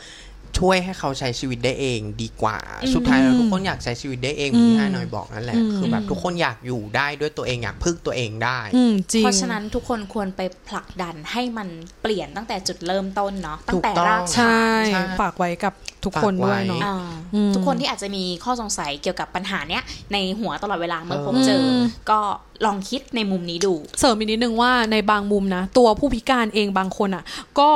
[0.59, 2.59] ช่วยให้เขาใช้ชีวิตได้เองดีกว่า
[2.95, 11.69] สุดท้ายแล้วทุกคนอยากใช้ชีวิตได้เองเหมือนที่ฮานอยบอกนั่นแหละอืมคือแบบทุกคนอยากอยู่ได้ด้วยตัวเองอยากพึ่งตัวเองได้อืมจริงเพราะฉะนั้นทุกคนควรไปผลักดันให้มัน
[12.03, 15.75] เปลี่ยนตั้งแต่จุดเริ่มต้นเนาะตั้งแต่ถูกต้องรากใช่ฐานใช่ฝากไว้กับ
[16.07, 16.97] ทุกคนด้วยเนาะอ่า
[17.35, 22.21] อืมทุกคนที่อาจจะมีข้อสงสัยเกี่ยวกับปัญหาเนี้ยในหัวตลอดเวลาเมื่อพบเออเจออมก็
[22.66, 27.25] ลองคิดในมุมนี้ดู เสริมอีกนิดนึงว่าในบางมุมนะ ตัวผู้พิการเองบางคนอะ
[27.61, 27.71] ก็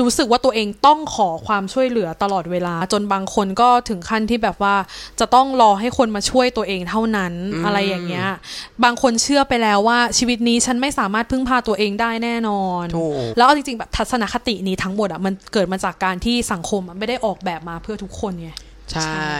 [0.00, 4.74] รู้สึกว่าตัวเองต้องขอความช่วยเหลือตลอดเวลา จนบางคนก็ถึงขั้นที่แบบว่า
[5.20, 8.28] จะต้องรอให้คนมาช่วยตัวเองเท่านั้นอืมอะไรอย่างเงี้ย
[8.84, 18.50] บางคนเชื่อไปแล้วว่าชีวิตนี้ฉันไม่สามารถพึ่งพาตัวเองได้แน่นอนถูกแล้วเอาจริงๆแบบทัศนคตินี้ทั้งหมดอะมันเกิดมาจากการที่สังคมอะไม่ได้ออกแบบมาเพื่อทุกคนไง
[18.94, 19.34] ใช่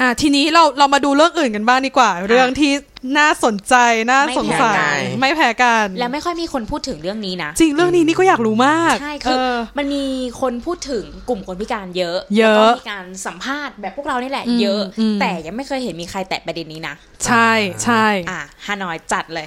[0.00, 2.72] อะทีนี้เราเรามาดูเรื่องอื่นกันบ้างดีกว่า เรื่องที่
[3.18, 3.74] น่าสนใจ
[4.10, 10.04] น่าสงสัยไม่แพ้กันไม่แพ้กันแล้วไม่ค่อยมีคนพูดถึงเรื่องนี้นะ จริงเรื่องนี้นี่ก็อยากรู้มาก ใช่คือเออมันมี
[10.40, 16.94] คนพูดถึงกลุ่มคนพิการเยอะ เยอะแล้วก็มีการสัมภาษณ์แบบพวกเรานี่แหละอืมเยอะอืมแต่ยังไม่เคยเห็นมีใครแตะประเด็นนี้นะ
[17.26, 17.50] ใช่
[17.84, 19.46] ใช่อะฮานอยจัดเลย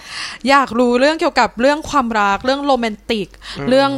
[0.49, 3.27] อยากรู้เรื่องเกี่ยวกับเรื่องความรักเรื่องโรแมนติก
[3.69, 3.91] เรื่อง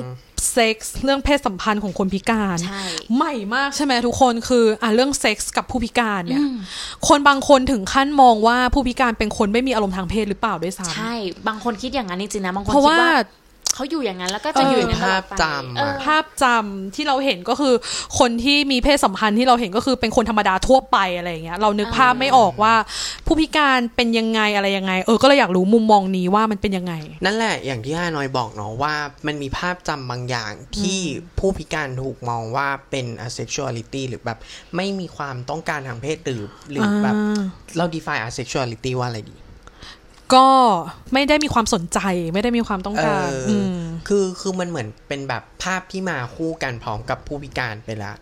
[0.52, 2.84] เซ็กส์เรื่องเพศสัมพันธ์ของคนพิการ ใช่
[3.16, 6.56] ใหม่มากใช่ไหมทุกคนคืออะเรื่องเซ็กส์กับผู้พิการเนี่ยอืม
[7.08, 11.14] คนบางคนถึงขั้นมองว่าผู้พิการเป็นคนไม่มีอารมณ์ทางเพศหรือเปล่าด้วยซ้ำใช่
[11.48, 13.12] บางคนคิดอย่างนั้นจริงๆนะบางคนเพราะคิดว่าว่า
[13.76, 17.74] เขาอยู่อย่างนั้นแล้วก็จะอยู่อย่างนั้นตลอดไปภาพจำเออภาพจำที่เราเห็นก็คือ
[18.20, 22.74] คนที่มีเพศสัมพันธ์ที่เราเห็นก็คือเป็นคนธรรมดาทั่วไปอะไรอย่างเงี้ยเรานึกภาพไม่ออกว่า
[23.26, 26.94] ผู้พิการเป็นยังไงอะไรยังไง เออก็เลยอยากรู้มุมมองนี้ว่ามันเป็นยังไง
[27.26, 28.94] นั่นแหละอย่างที่ฮานอยบอกเนาะว่า
[29.28, 31.00] มันมีภาพจำบางอย่างที่
[31.40, 34.40] ผู้พิการถูกมองว่าเป็น asexuality หรือแบบ
[34.76, 37.42] ไม่มีความต้องการทางเพศหรือหรือแบบอ่า
[37.78, 39.36] เรา define asexuality ว่าอะไรดี
[40.34, 40.48] ก็
[41.14, 42.00] ไม่ได้มีความสนใจ
[42.34, 48.16] ไม่ได้มีความต้องการเอออมคือคือมันเหมือนเป็นแบบภาพที่มาคู่กันพร้อมกับผู้พิการไปแล้ว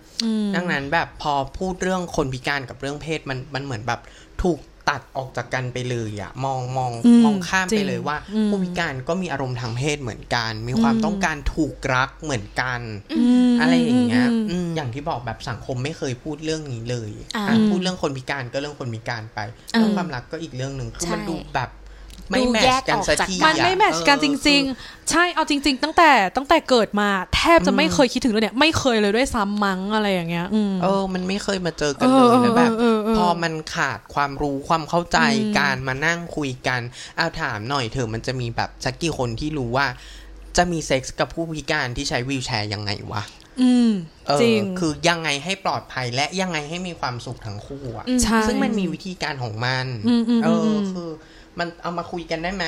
[0.45, 3.99] มดังนั้นแบบพอพูดเรื่องคนพิการกับเรื่องเพศมันมันเหมือนแบบ
[4.43, 4.59] ถูก
[4.91, 12.81] ตัดออกจากกันไปเลยอะมองมองอืมมองข้ามจริไปงเลยว่าอืมผู้พิการก็มีอารมณ์ทางเพศเหมือนกัน มีความอืมต้องการถูกรักเหมือนกัน
[13.49, 19.39] มอะไรอย่างเงี้ยมอืมอย่างที่บอกแบบสังคมไม่เคยพูดเรื่องนี้เลยอ่าอะพูดเรื่องคนพิการก็เรื่องคนพิการไป
[19.73, 21.69] เออเรื่องความรักก็อีกเรื่องหนึ่งคือมันใช่ดูแบบ
[22.29, 36.81] ไม่ดูแมทแยช์กันกออกสักจากทีมันไม่อะแมทช์กันจเออริงคือๆใช่เอาจริง ๆ ตั้งแต่ตั้งแต่เกิดมา แทบจะไม่เคยคิดถึงเรื่องเนี้ยไม่เคยเลยด้วยซ้ำมั้งอะไรอย่างเงี้ยอืมเออ มันไม่เคยมาเจอกันเลเอยอแล้วแบบเออเออเออพอมันขาดความรู้ความเข้าใจอืมการมานั่งคุยกัน
[37.17, 39.87] เอาถามหน่อยเถอะมันจะมีแบบสักกี่คนที่รู้ว่า
[40.57, 43.23] จะมีเซ็กส์กับผู้พิการที่ใช้วีลแชร์ยังไงวะ
[43.61, 43.91] อืม
[44.27, 51.09] เออจริงคือยังไงให้ปลอดภัยและยังไงให้มีความสุขทั้งคู่อะอืมใช่ซึ่งมันมีวิธีการของมันอืมอืมเอออมคือ
[51.59, 52.65] มันเอามาคุยกันได้ไหม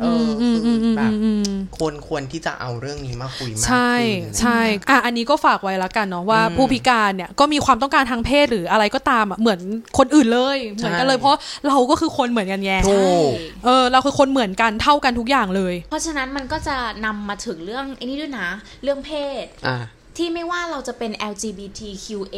[0.00, 9.60] เออือมอืมคือือมอืมแบบอืมควรควรที่จะเอาเรื่องนี้มาคุยมากใช่ขึ้นใช่อะอันนี้ก็ฝากไว้แล้วกันเนาะว่าอืมผู้พิการเนี่ยก็มีความต้องการทางเพศหรืออะไรก็ตามอะเหมือน
[9.98, 11.36] คนอื่นเลย เหมือนกันเลยใช่เพราะ
[11.68, 13.30] เราก็คือคนเหมือนกันแย่ถูก
[13.64, 18.48] เออเราคือคนเหมือนกันเท่ากันทุกอย่างเลย เพราะฉะนั้นมันก็จะนำมาถึงเรื่องไอ้นี่ด้วยนะ
[18.82, 19.10] เรื่องเพ
[19.44, 19.78] ศอะ
[20.18, 22.36] ที่ไม่ว่าเราจะเป็น LGBTQA+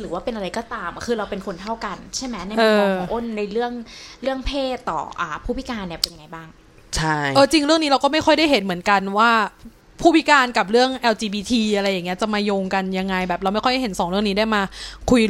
[0.00, 3.72] หรือว่าเป็นอะไรก็ตามอะคือเราเป็นคนเท่ากัน ใช่ไหมในมุมมองของอ้นในเรื่อง
[4.22, 6.48] เรื่องเพศต่ออ่าผู้พิการเนี่ยเป็นยังไงบ้าง
[6.96, 9.30] ใช่เออจริงเรื่องนี้เราก็ไม่ค่อยได้เห็นเหมือนกันว่า
[10.00, 14.62] ผู้พิการกับเรื่อง LGBT อะไรอย่างเงี้ยจะมาโยงกันยังไงแบบเราไม่ค่อยเห็นสองเรื่องนี้ได้มา
[15.10, 15.22] คุย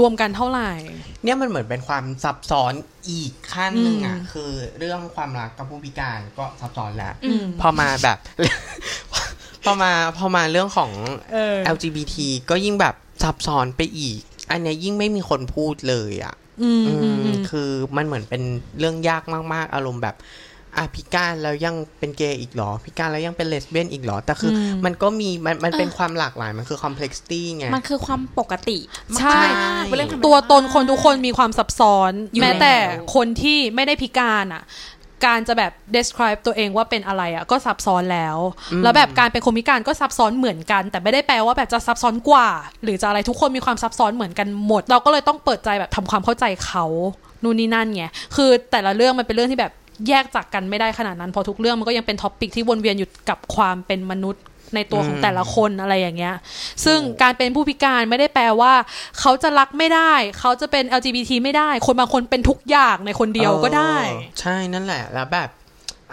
[0.00, 0.70] รวมกันเท่าไหร่
[1.24, 2.72] เนี่ยมันเหมือนเป็นความซับซ้อน
[3.08, 8.18] อีกขั้นหนึ่งอะอืมคือเรื่องความรักกับผู้พิการก็ซับซ้อนแล้วอืมพอมาแบบ
[9.64, 10.90] พอมาพอมาเรื่องของ
[11.32, 12.14] เออ LGBT
[12.50, 14.20] ก็ยิ่งแบบซับซ้อนไปอีก
[14.50, 18.42] อันเนี้ยยิ่งไม่มีคนพูดเลยอะอืมอือืมมอืมคือมันเหมือนเป็น
[18.78, 19.22] เรื่องยาก
[19.54, 20.16] มาก ๆ อารมณ์แบบ
[20.76, 28.78] อะพิการแล้วยังเป็นเกย์อีกเหรอพิการแล้วยังเป็นเลสเบี้ยนอีกเหรอ แต่คืออมมันก็มีมันมันเป็นเออความหลากหลายมันคือ complexity ไง มันคือความปกติ
[29.18, 34.62] ใช่มากๆเป็นเรื่องธรรมดาตัวตนคนทุกคนมีความซับซ้อนอยู่แม้แต่แล้วคนที่ไม่ได้พิการอะ
[35.24, 38.36] การจะแบบ describe ตัวเองว่าเป็นอะไรอะก็ซับซ้อนแล้ว
[38.82, 42.48] แล้วแบบการเป็นคนพิการก็ซับซ้อนเหมือนกัน แต่ไม่ได้แปลว่าแบบจะซับซ้อนกว่า
[42.82, 46.84] หรือจะอะไรทุกคนมีความซับซ้อนเหมือนกันหมด เราก็เลยต้องเปิดใจแบบทำความเข้าใจเขา
[47.42, 48.04] นู่นนี่นั่นไง
[48.36, 49.72] คือแต่ละเรื่องมันเป็นเรื่องที่แบบ
[50.08, 54.42] แยกจากกันไม่ได้ขนาดนั้นเพอทุกเรื่องมันก็ยังเป็น topic ที่วนเวียนอยู่กับความเป็นมนุษย์
[54.74, 56.34] ในตัวของอืมแต่ละคนอะไรอย่างเงี้ย
[56.84, 58.72] ซึ่งการเป็นผู้พิการไม่ได้แปลว่า
[59.20, 65.50] เขาจะรักไม่ได้ เขาจะเป็น LGBT ไม่ได้ คนบางคนเป็นทุกอย่างในคนเดียวก็ได้เออใช่นั่นแหละ แล้วแบบ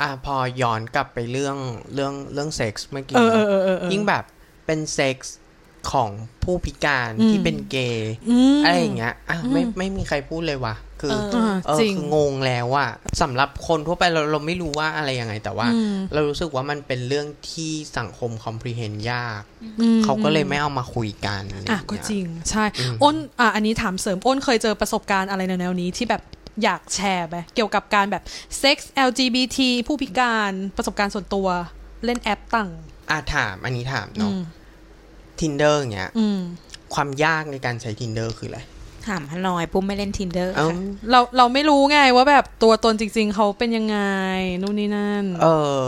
[0.02, 1.58] อะพอย้อนกลับไปเรื่อง
[1.94, 4.24] เรื่องเรื่องเซ็กส์เมื่อกี้เออเอเนาะอเออเออเออยิ่งแบบ
[4.66, 5.36] เป็นเซ็กส์
[5.92, 6.10] ของ
[6.44, 11.16] ผู้พิการอืมที่เป็นเกย์อืมอะไรอย่างเงี้ยอะไม่อืมไม่มีใครพูดเลยว่ะ คือเอ
[11.50, 12.90] อเออจริงคืองงแล้วอะ
[13.22, 19.42] สำหรับคนทั่วไปเราเราไม่รู้ว่าอะไรยังไง แต่ว่าอืมเรารู้สึกว่ามันเป็นเรื่องที่สังคมคอมพรีเฮนยาก
[19.82, 26.22] อืมเขาก็เลยไม่เอามาคุยกันไรอะย่าเยก็จริง ใช่อืมอ้นอะอันนี้ถามเสริมอ้นเคยเจอประสบการณ์อะไรในแนวนี้ที่แบบ
[26.64, 28.24] อยากแชร์ไหมเกี่ยวกับการแบบ
[28.60, 31.48] เซ็กซ์ LGBT ผู้พิการประสบการณ์ส่วนตัว
[32.06, 32.70] เล่นแอปต่าง
[33.10, 34.42] อะถาม อันนี้ถามอืเนาะม
[35.40, 36.40] Tinder อย่างเงี้ยอืม
[36.94, 38.60] ความยากในการใช้ Tinder คืออะไร
[39.10, 40.76] ถามฮานอยปุ้มไม่เล่น tinder เอ้าค่ะ
[41.12, 43.98] เราเราไม่รู้ไงว่าแบบตัวตนจริง ๆ เขาเป็นยังไง
[44.62, 45.48] นู่นนี่นั่น เอ
[45.78, 45.80] อ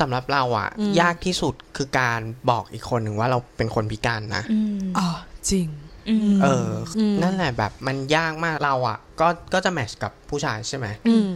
[0.00, 2.20] สำหรับเราอะอืมยากที่สุดคือการ
[2.50, 5.08] บอกอีกคนหนึ่งว่าเราเป็นคนพิการนะอืมอ๋อ
[5.50, 5.68] จริง
[6.08, 11.28] อืมเอออมนั่นแหละแบบมันยากมากเราอะก็ก็จะแมทชกับผู้ชายใช่ไหมอืม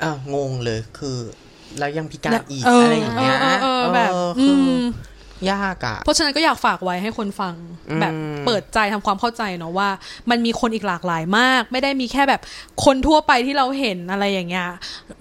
[0.00, 1.16] เอองงเลยคือ
[1.78, 4.84] แล้วยังพิการอีกเอออะไรอย่างเงี้ยเออเออเออแบบเอออืคืออม
[5.50, 7.54] ยากอะเพราะฉะนั้นก็อยากฝากไว้ให้คนฟัง
[7.90, 8.12] อืมแบบ
[8.46, 9.88] เปิดใจทำความเข้าใจเนาะว่า
[10.30, 12.40] มันมีคนอีกหลากหลายมาก ไม่ได้มีแค่แบบ
[12.84, 14.68] คนทั่วไปที่เราเห็นอะไรอย่างเงี้ย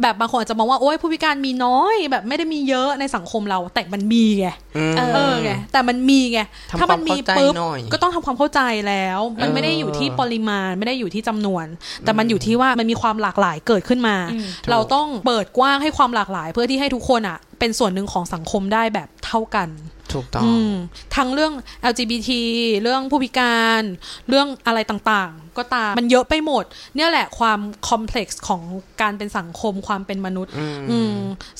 [0.01, 4.47] แบบบางคนอาจจะมองว่าโอ้ยผู้พิการมีน้อยแบบไม่ได้มีเยอะในสังคมเรา แต่มันมีไง
[4.93, 6.39] มเอเออไงแต่มันมีไง
[6.71, 11.65] ทำถ้ามันมีความเข้าใจปุ๊บหน่อยก็ต้องทำความเข้าใจแล้ว มันเออไม่ได้อยู่ที่ปริมาณไม่ได้อยู่ที่จำนวน
[12.05, 19.69] แต่มันอยู่ที่ว่ามันมีความหลากหลายเกิดขึ้นมาอืมเราต้องเปิดกว้างให้ความหลากหลาย เพื่อที่ให้ทุกคนอะ เป็นส่วนหนึ่งของสังคมได้แบบเท่ากัน
[20.13, 20.73] ถูกต้องอืม
[21.15, 21.53] ทั้งเรื่อง
[21.91, 22.29] LGBT
[22.83, 23.83] เรื่องผู้พิการ
[24.29, 26.63] เรื่องอะไรต่างๆ ก็ตาม มันเยอะไปหมด
[26.95, 28.61] เนี่ยแหละความคอมเพล็กซ์ของ
[29.01, 31.15] การเป็นสังคมความเป็นมนุษย์ อืมอืม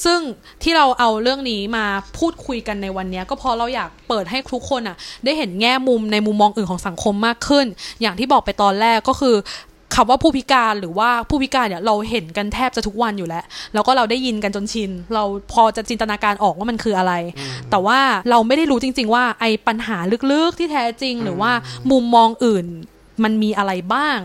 [0.06, 0.20] ซึ่ง
[0.64, 1.86] ที่เราเอาเรื่องนี้มา
[2.18, 7.66] พูดคุยกันในวันเนี้ยก็เพราะเราอยากเปิดให้ทุกคนอะ ได้เห็นแง่มุมในมุมมองอื่นของสังคมมากขึ้น
[8.02, 9.36] อย่างที่บอกไปตอนแรกก็คือ
[9.96, 13.44] คำว่าผู้พิการหรือว่าผู้พิการเนี่ยเราเห็นกันแทบจะทุกวันอยู่แล้ว
[13.74, 15.24] แล้วก็เราได้ยินกันจนชิน เรา
[15.54, 17.14] พอจะจินตนาการออกว่ามันคืออะไร
[17.72, 19.98] แต่ว่าเราไม่ได้รู้จริง ๆ ว่าไอ้ปัญหา
[20.32, 21.52] ลึกๆที่แท้จริง หรือว่า
[21.92, 22.66] มุมมองอื่น
[23.24, 24.18] มันมีอะไรบ้าง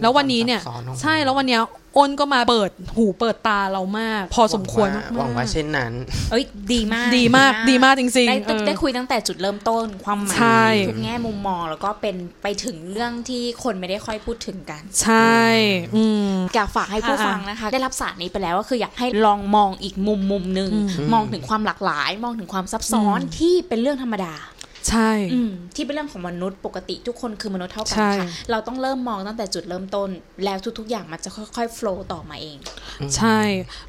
[0.00, 1.62] แล้ววันนี้เนี่ยซับซ้อนออกมาใช่แล้ววันเนี้ย
[1.98, 5.92] อ้นก็มาเปิดหูเปิดตาเรามาก พอสมควรมากๆหวังว่าเช่นนั้น
[6.30, 15.38] เอ้ยดีมาก ดีมากดีมากจริงๆได้เออได้คุยตั้งแต่จุดเริ่มต้นความหมาใช่ยทุกแง่มุมมองแล้วก็เป็นไปถึงเรื่องที่คนไม่ได้ค่อยพูดถึงกัน ใช่
[15.96, 24.34] อืมอยากฝากให้ผู้อ่าฟังนะคะ ได้รับสารนี้ไปแล้วก็คืออยากให้ลองมองอีกมุมมุมหนึ่งอืมมองถึงความหลากหลาย มองถึงความซับซ้อนอืมที่เป็นเรื่องธรรมดา
[24.90, 30.08] ใช่อืมที่เป็นเรื่องของมนุษย์ปกติทุกคนคือมนุษย์เท่ากันใช่ค่ะ เราต้องเริ่มมองตั้งแต่จุดเริ่มต้น
[30.44, 32.56] แล้วทุกๆอย่างมันจะค่อยๆโฟล์ต่อมาเอง
[33.16, 33.38] ใช่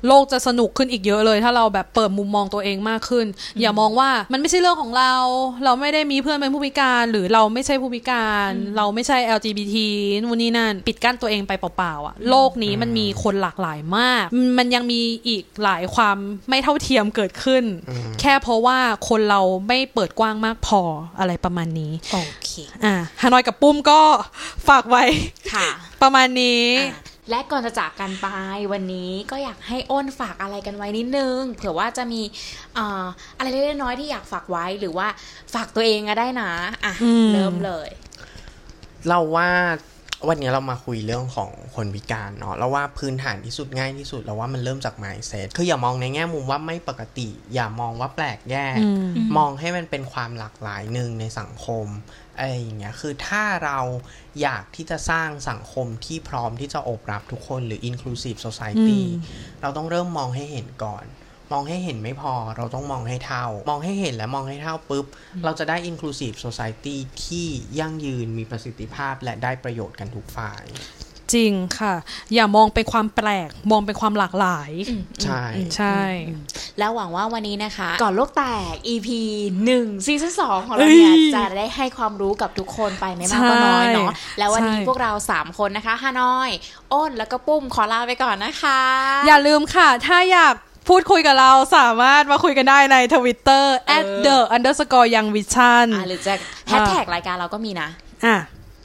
[0.08, 3.26] โลกจะสนุกขึ้นอีกเยอะเลย ถ้าเราแบบเปิดมุมมองตัวเองมากขึ้น
[3.60, 5.14] อย่ามองว่ามันไม่ใช่เรื่องของเรา
[5.66, 9.76] เราไม่ได้มีเพื่อนเป็นผู้พิการ หรือเราไม่ใช่ผู้พิการ เราไม่ใช่ LGBT
[10.24, 14.26] นู่นนี่นั่น ปิดกั้นตัวเองไปเปล่าๆอะโลกนี้มันมีคนหลากหลายมาก
[14.58, 16.18] มันยังมีอีกหลายความ
[16.50, 17.64] ไม่เท่าเทียมเกิดขึ้น
[18.20, 18.78] แค่เพราะว่า
[19.10, 20.82] คนเราไม่เปิดกว้างมากพอ
[21.20, 22.52] อะไรประมาณนี้ โอเค
[22.86, 24.00] อ่าฮานอยกับปุ้มก็
[24.68, 25.04] ฝากไว้
[25.54, 25.68] ค่ะ
[26.02, 28.28] ประมาณนี้อะและก่อนจะจากกันไป
[28.74, 32.22] วันนี้ก็อยากให้อ้นฝากอะไรกันไว้นิดนึง เผื่อว่าจะมี
[32.78, 33.06] อ่า
[33.38, 35.08] อะไรเล็กๆน้อยๆที่อยากฝากไว้หรือว่า
[35.54, 36.52] ฝากตัวเองก็ได้นะ
[36.86, 37.90] อะอืมเริ่มเลย
[39.08, 39.50] เราว่า
[40.28, 51.86] วันนี้เรามาคุยเรื่องของคนพิการเนาะเราว่าพื้นฐานที่สุดง่ายที่สุดเราว่ามันเริ่มจาก mindset คืออย่ามองในแง่มุมว่าไม่ปกติ อย่ามองว่าแปลกแยกอืมมองให้มันเป็นความหลากหลายหนึ่งในสังคม
[52.38, 53.80] อะไรอย่างเงี้ยคือถ้าเรา
[54.42, 61.06] อยากที่จะสร้างสังคมที่พร้อมที่จะโอบรับทุกคนหรือ inclusive society อืมเราต้องเริ่มมองให้เห็นก่อน
[61.52, 65.06] มองให้เห็นไม่พอเราต้องมองให้เท่า มองให้เห็นและมองให้เท่าปุ๊บ
[65.44, 67.48] เราจะได้ inclusive society ที่
[67.80, 70.64] ยั่งยืนมีประสิทธิภาพและได้ประโยชน์กันทุกฝ่าย
[71.34, 71.96] จริงค่ะ
[72.34, 74.72] อย่ามองเป็นความแปลก มองเป็นความหลากหลาย
[75.24, 75.44] ใช่
[75.76, 76.00] ใช่
[76.80, 79.08] แล้วหวังว่าวันนี้นะคะ ก่อนโลกแตก EP
[79.58, 86.50] 1ซีซั่น2ของเราเนี่ยเอ้ยจะได้ให้ความรู้กับทุกคนไปไม่มากก็น้อยเนาะใช่แล้ววันนี้ใช่พวกเรา 3 คนนะคะฮานอย
[86.94, 88.82] อ้นแล้วก็ปุ้มขอลาไปก่อนนะคะ
[89.28, 90.56] อย่าลืมค่ะ ถ้าอยาก
[90.90, 96.34] พูดคุยกับเราสามารถมาคุยกันได้ในทวิตเตอร์ at the underscore young vision อะหรือจะ
[96.68, 97.90] แฮชแท็กรายการเราก็มีนะ
[98.26, 98.38] อะ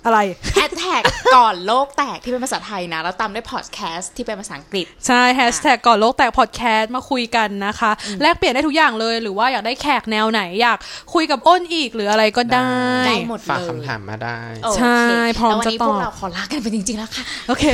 [0.07, 0.21] อะไร
[0.55, 1.03] แฮชแท็ก
[1.37, 7.91] ก่อนโลกแตกที่เป็นภาษาไทยนะ แล้วตามด้วยพอดแคสต์ที่เป็นภาษาอังกฤษ ใช่แฮชแท็กก่อนโลกแตกพอดแคสต์มาคุยกันนะคะ
[8.23, 10.79] แลกเปลี่ยนได้ทุกอย่างเลยหรือว่าอยากได้แขกแนวไหน อยาก
[11.15, 12.71] คุยกับอ้นอีกหรืออะไรก็ได้
[13.07, 15.01] ได้หมดฝากเลยคำถามมาได้โอเคใช่
[15.39, 17.65] พร้อมแล้ววันนี้จะตอบพวกเราขอลากันไปจริงๆแล้วค่ะ โอเค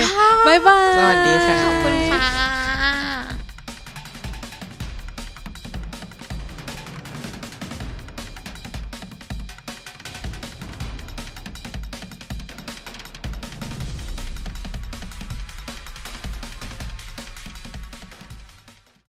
[0.47, 3.10] บ๊ายบายสวัสดีค่ะขอบคุณค่ะ